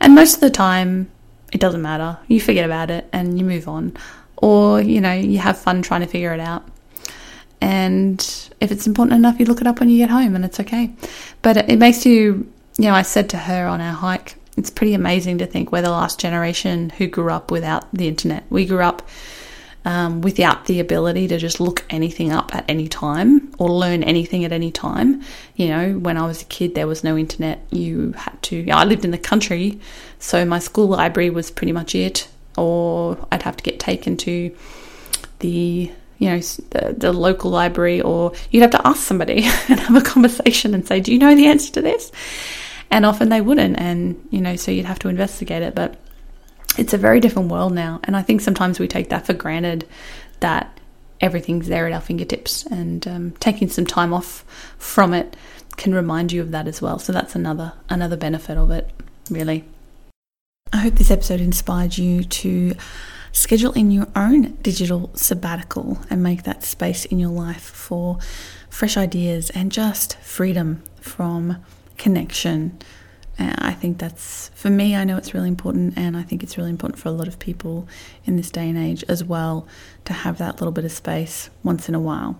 And 0.00 0.14
most 0.14 0.34
of 0.34 0.40
the 0.40 0.50
time, 0.50 1.10
it 1.52 1.60
doesn't 1.60 1.82
matter. 1.82 2.18
You 2.26 2.40
forget 2.40 2.64
about 2.64 2.90
it 2.90 3.08
and 3.12 3.38
you 3.38 3.44
move 3.44 3.68
on. 3.68 3.96
Or, 4.36 4.80
you 4.80 5.00
know, 5.00 5.12
you 5.12 5.38
have 5.38 5.58
fun 5.58 5.82
trying 5.82 6.02
to 6.02 6.06
figure 6.06 6.32
it 6.32 6.40
out. 6.40 6.66
And 7.60 8.20
if 8.60 8.70
it's 8.70 8.86
important 8.86 9.18
enough, 9.18 9.40
you 9.40 9.46
look 9.46 9.60
it 9.60 9.66
up 9.66 9.80
when 9.80 9.88
you 9.88 9.98
get 9.98 10.10
home 10.10 10.34
and 10.34 10.44
it's 10.44 10.60
okay. 10.60 10.92
But 11.42 11.56
it 11.56 11.78
makes 11.78 12.06
you, 12.06 12.50
you 12.78 12.84
know, 12.84 12.94
I 12.94 13.02
said 13.02 13.28
to 13.30 13.36
her 13.36 13.66
on 13.66 13.80
our 13.80 13.92
hike, 13.94 14.36
it's 14.58 14.70
pretty 14.70 14.94
amazing 14.94 15.38
to 15.38 15.46
think 15.46 15.72
we're 15.72 15.82
the 15.82 15.90
last 15.90 16.18
generation 16.18 16.90
who 16.90 17.06
grew 17.06 17.30
up 17.30 17.50
without 17.50 17.92
the 17.92 18.08
internet. 18.08 18.44
We 18.50 18.66
grew 18.66 18.82
up 18.82 19.08
um, 19.84 20.20
without 20.20 20.66
the 20.66 20.80
ability 20.80 21.28
to 21.28 21.38
just 21.38 21.60
look 21.60 21.84
anything 21.88 22.32
up 22.32 22.54
at 22.54 22.64
any 22.68 22.88
time 22.88 23.52
or 23.58 23.70
learn 23.70 24.02
anything 24.02 24.44
at 24.44 24.52
any 24.52 24.70
time. 24.70 25.22
You 25.56 25.68
know, 25.68 25.92
when 25.98 26.18
I 26.18 26.26
was 26.26 26.42
a 26.42 26.46
kid, 26.46 26.74
there 26.74 26.86
was 26.86 27.04
no 27.04 27.16
internet. 27.16 27.64
You 27.70 28.12
had 28.12 28.42
to, 28.44 28.68
I 28.70 28.84
lived 28.84 29.04
in 29.04 29.12
the 29.12 29.18
country, 29.18 29.80
so 30.18 30.44
my 30.44 30.58
school 30.58 30.88
library 30.88 31.30
was 31.30 31.50
pretty 31.50 31.72
much 31.72 31.94
it, 31.94 32.28
or 32.56 33.16
I'd 33.30 33.42
have 33.42 33.56
to 33.56 33.62
get 33.62 33.80
taken 33.80 34.16
to 34.18 34.54
the 35.38 35.92
you 36.18 36.28
know 36.28 36.38
the, 36.38 36.94
the 36.96 37.12
local 37.12 37.50
library 37.50 38.00
or 38.00 38.32
you'd 38.50 38.62
have 38.62 38.72
to 38.72 38.86
ask 38.86 39.00
somebody 39.00 39.44
and 39.68 39.78
have 39.78 39.94
a 39.94 40.00
conversation 40.00 40.74
and 40.74 40.84
say 40.84 40.98
do 40.98 41.12
you 41.12 41.18
know 41.18 41.36
the 41.36 41.46
answer 41.46 41.72
to 41.72 41.80
this 41.80 42.10
and 42.90 43.04
often 43.04 43.28
they 43.28 43.40
wouldn't 43.40 43.78
and 43.78 44.26
you 44.30 44.40
know 44.40 44.56
so 44.56 44.70
you'd 44.70 44.84
have 44.84 44.98
to 44.98 45.08
investigate 45.08 45.62
it 45.62 45.74
but 45.74 45.96
it's 46.76 46.92
a 46.92 46.98
very 46.98 47.18
different 47.18 47.50
world 47.50 47.72
now. 47.72 48.00
And 48.04 48.16
i 48.16 48.22
think 48.22 48.40
sometimes 48.40 48.78
we 48.78 48.88
take 48.88 49.08
that 49.10 49.26
for 49.26 49.34
granted 49.34 49.86
that 50.40 50.78
everything's 51.20 51.68
there 51.68 51.86
at 51.86 51.92
our 51.92 52.00
fingertips 52.00 52.64
and 52.66 53.06
um, 53.08 53.30
taking 53.40 53.68
some 53.68 53.86
time 53.86 54.12
off 54.12 54.44
from 54.78 55.12
it 55.12 55.36
can 55.76 55.94
remind 55.94 56.32
you 56.32 56.40
of 56.40 56.50
that 56.50 56.66
as 56.66 56.82
well. 56.82 56.98
So 56.98 57.12
that's 57.12 57.34
another 57.34 57.72
another 57.88 58.16
benefit 58.16 58.58
of 58.58 58.70
it 58.70 58.90
really. 59.30 59.64
I 60.72 60.78
hope 60.78 60.94
this 60.94 61.10
episode 61.10 61.40
inspired 61.40 61.96
you 61.96 62.24
to 62.24 62.74
schedule 63.32 63.72
in 63.72 63.90
your 63.90 64.08
own 64.14 64.54
digital 64.56 65.10
sabbatical 65.14 65.98
and 66.10 66.22
make 66.22 66.42
that 66.42 66.64
space 66.64 67.04
in 67.04 67.18
your 67.18 67.30
life 67.30 67.62
for 67.62 68.18
fresh 68.68 68.96
ideas 68.96 69.50
and 69.50 69.72
just 69.72 70.18
freedom 70.18 70.82
from 71.00 71.64
connection 71.98 72.78
And 73.38 73.54
I 73.58 73.72
think 73.72 73.98
that's, 73.98 74.50
for 74.54 74.68
me, 74.68 74.96
I 74.96 75.04
know 75.04 75.16
it's 75.16 75.32
really 75.32 75.48
important, 75.48 75.96
and 75.96 76.16
I 76.16 76.22
think 76.22 76.42
it's 76.42 76.58
really 76.58 76.70
important 76.70 76.98
for 76.98 77.08
a 77.08 77.12
lot 77.12 77.28
of 77.28 77.38
people 77.38 77.86
in 78.24 78.36
this 78.36 78.50
day 78.50 78.68
and 78.68 78.76
age 78.76 79.04
as 79.08 79.22
well 79.22 79.66
to 80.06 80.12
have 80.12 80.38
that 80.38 80.60
little 80.60 80.72
bit 80.72 80.84
of 80.84 80.90
space 80.90 81.48
once 81.62 81.88
in 81.88 81.94
a 81.94 82.00
while. 82.00 82.36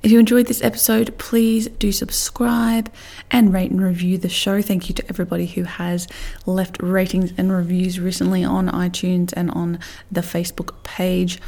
If 0.00 0.12
you 0.12 0.20
enjoyed 0.20 0.46
this 0.46 0.62
episode, 0.62 1.18
please 1.18 1.66
do 1.66 1.90
subscribe 1.90 2.92
and 3.32 3.52
rate 3.52 3.72
and 3.72 3.82
review 3.82 4.16
the 4.16 4.28
show. 4.28 4.62
Thank 4.62 4.88
you 4.88 4.94
to 4.94 5.08
everybody 5.08 5.46
who 5.46 5.64
has 5.64 6.06
left 6.46 6.80
ratings 6.80 7.32
and 7.36 7.52
reviews 7.52 7.98
recently 7.98 8.44
on 8.44 8.68
iTunes 8.68 9.34
and 9.36 9.50
on 9.50 9.80
the 10.12 10.20
Facebook 10.20 10.84
page. 10.84 11.40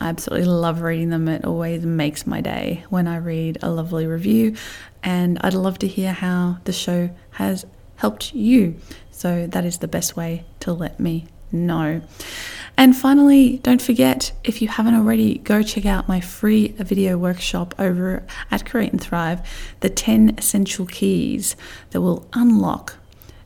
I 0.00 0.08
absolutely 0.08 0.46
love 0.46 0.80
reading 0.80 1.10
them. 1.10 1.28
It 1.28 1.44
always 1.44 1.84
makes 1.84 2.26
my 2.26 2.40
day 2.40 2.84
when 2.88 3.08
I 3.08 3.16
read 3.16 3.58
a 3.62 3.70
lovely 3.70 4.06
review. 4.06 4.54
And 5.02 5.38
I'd 5.40 5.54
love 5.54 5.78
to 5.80 5.88
hear 5.88 6.12
how 6.12 6.58
the 6.64 6.72
show 6.72 7.10
has 7.32 7.66
helped 7.96 8.34
you. 8.34 8.76
So 9.10 9.46
that 9.48 9.64
is 9.64 9.78
the 9.78 9.88
best 9.88 10.16
way 10.16 10.44
to 10.60 10.72
let 10.72 11.00
me 11.00 11.26
know. 11.50 12.00
And 12.76 12.96
finally, 12.96 13.58
don't 13.58 13.82
forget 13.82 14.30
if 14.44 14.62
you 14.62 14.68
haven't 14.68 14.94
already, 14.94 15.38
go 15.38 15.62
check 15.62 15.84
out 15.84 16.06
my 16.06 16.20
free 16.20 16.68
video 16.68 17.18
workshop 17.18 17.74
over 17.76 18.24
at 18.52 18.64
Create 18.64 18.92
and 18.92 19.00
Thrive 19.00 19.40
the 19.80 19.90
10 19.90 20.36
essential 20.38 20.86
keys 20.86 21.56
that 21.90 22.00
will 22.00 22.28
unlock 22.32 22.94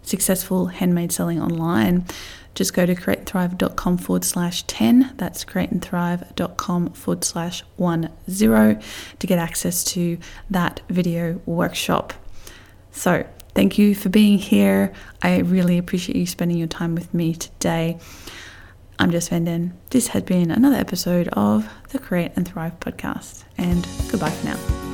successful 0.03 0.67
handmade 0.67 1.13
selling 1.13 1.41
online. 1.41 2.05
Just 2.55 2.75
go 2.75 2.85
to 2.85 2.95
createandthrive.com 2.95 3.99
forward 3.99 4.25
slash 4.25 4.63
10. 4.65 5.15
That's 5.17 5.45
createandthrive.com 5.45 6.91
forward 6.91 7.25
slash 7.25 7.65
10 7.79 8.11
to 8.29 9.27
get 9.27 9.39
access 9.39 9.85
to 9.85 10.19
that 10.51 10.81
video 10.89 11.41
workshop. 11.47 12.13
So, 12.91 13.27
thank 13.55 13.79
you 13.79 13.95
for 13.95 14.11
being 14.11 14.39
here. 14.39 14.93
I 15.23 15.39
really 15.39 15.79
appreciate 15.79 16.17
you 16.17 16.27
spending 16.27 16.59
your 16.59 16.69
time 16.69 16.95
with 16.95 17.15
me 17.15 17.35
today. 17.35 17.99
I'm 18.99 19.11
Jess 19.11 19.29
Vanden. 19.29 19.73
This 19.91 20.09
has 20.09 20.23
been 20.23 20.51
another 20.51 20.77
episode 20.77 21.29
of 21.33 21.69
the 21.89 21.99
Create 21.99 22.33
and 22.37 22.47
Thrive 22.47 22.79
podcast, 22.79 23.45
and 23.59 23.87
goodbye 24.11 24.31
for 24.31 24.47
now. 24.47 24.92